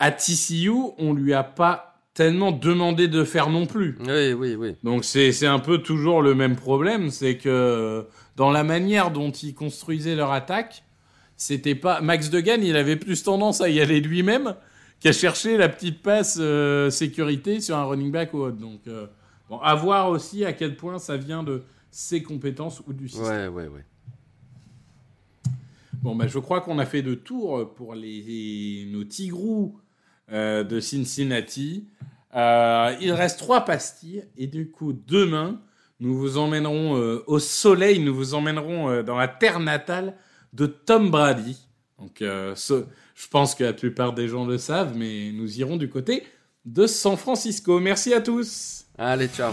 à 0.00 0.10
TCU, 0.10 0.72
on 0.98 1.12
lui 1.12 1.34
a 1.34 1.44
pas 1.44 1.90
tellement 2.14 2.50
demandé 2.52 3.06
de 3.06 3.22
faire 3.22 3.50
non 3.50 3.66
plus. 3.66 3.96
Oui, 4.00 4.32
oui, 4.32 4.54
oui. 4.56 4.76
Donc 4.82 5.04
c'est 5.04 5.46
un 5.46 5.58
peu 5.58 5.78
toujours 5.78 6.22
le 6.22 6.34
même 6.34 6.56
problème, 6.56 7.10
c'est 7.10 7.36
que 7.36 8.06
dans 8.36 8.50
la 8.50 8.64
manière 8.64 9.10
dont 9.10 9.30
ils 9.30 9.54
construisaient 9.54 10.16
leur 10.16 10.32
attaque, 10.32 10.84
c'était 11.36 11.74
pas 11.74 12.00
Max 12.00 12.30
Degan, 12.30 12.62
il 12.62 12.76
avait 12.76 12.96
plus 12.96 13.22
tendance 13.22 13.60
à 13.60 13.68
y 13.68 13.80
aller 13.80 14.00
lui-même 14.00 14.56
qu'à 15.00 15.12
chercher 15.12 15.56
la 15.56 15.68
petite 15.68 16.02
passe 16.02 16.38
euh, 16.40 16.90
sécurité 16.90 17.60
sur 17.60 17.76
un 17.76 17.84
running 17.84 18.10
back 18.10 18.34
ou 18.34 18.38
autre. 18.38 18.58
Donc 18.58 18.80
euh, 18.88 19.06
bon, 19.48 19.58
à 19.58 19.74
voir 19.74 20.10
aussi 20.10 20.44
à 20.44 20.52
quel 20.52 20.76
point 20.76 20.98
ça 20.98 21.16
vient 21.16 21.42
de 21.42 21.62
ses 21.90 22.22
compétences 22.22 22.82
ou 22.86 22.92
du 22.92 23.08
système. 23.08 23.54
Ouais, 23.54 23.64
ouais, 23.64 23.68
ouais. 23.68 23.84
Bon, 26.02 26.16
bah, 26.16 26.26
je 26.26 26.38
crois 26.38 26.62
qu'on 26.62 26.78
a 26.78 26.86
fait 26.86 27.02
de 27.02 27.14
tour 27.14 27.74
pour 27.74 27.94
les, 27.94 28.88
nos 28.90 29.04
tigrous 29.04 29.78
euh, 30.32 30.64
de 30.64 30.80
Cincinnati. 30.80 31.86
Euh, 32.34 32.94
il 33.00 33.12
reste 33.12 33.38
trois 33.38 33.64
pastilles 33.64 34.24
et 34.36 34.46
du 34.46 34.70
coup, 34.70 34.92
demain, 34.92 35.60
nous 35.98 36.16
vous 36.16 36.38
emmènerons 36.38 36.96
euh, 36.96 37.24
au 37.26 37.38
soleil, 37.38 37.98
nous 38.00 38.14
vous 38.14 38.34
emmènerons 38.34 39.02
dans 39.02 39.16
la 39.16 39.28
terre 39.28 39.60
natale 39.60 40.14
de 40.52 40.66
Tom 40.66 41.10
Brady. 41.10 41.66
Donc, 41.98 42.22
je 42.22 43.28
pense 43.30 43.54
que 43.54 43.64
la 43.64 43.74
plupart 43.74 44.14
des 44.14 44.26
gens 44.26 44.46
le 44.46 44.56
savent, 44.56 44.96
mais 44.96 45.32
nous 45.32 45.58
irons 45.58 45.76
du 45.76 45.90
côté 45.90 46.24
de 46.64 46.86
San 46.86 47.16
Francisco. 47.16 47.78
Merci 47.78 48.14
à 48.14 48.20
tous. 48.20 48.86
Allez, 48.96 49.28
ciao. 49.28 49.52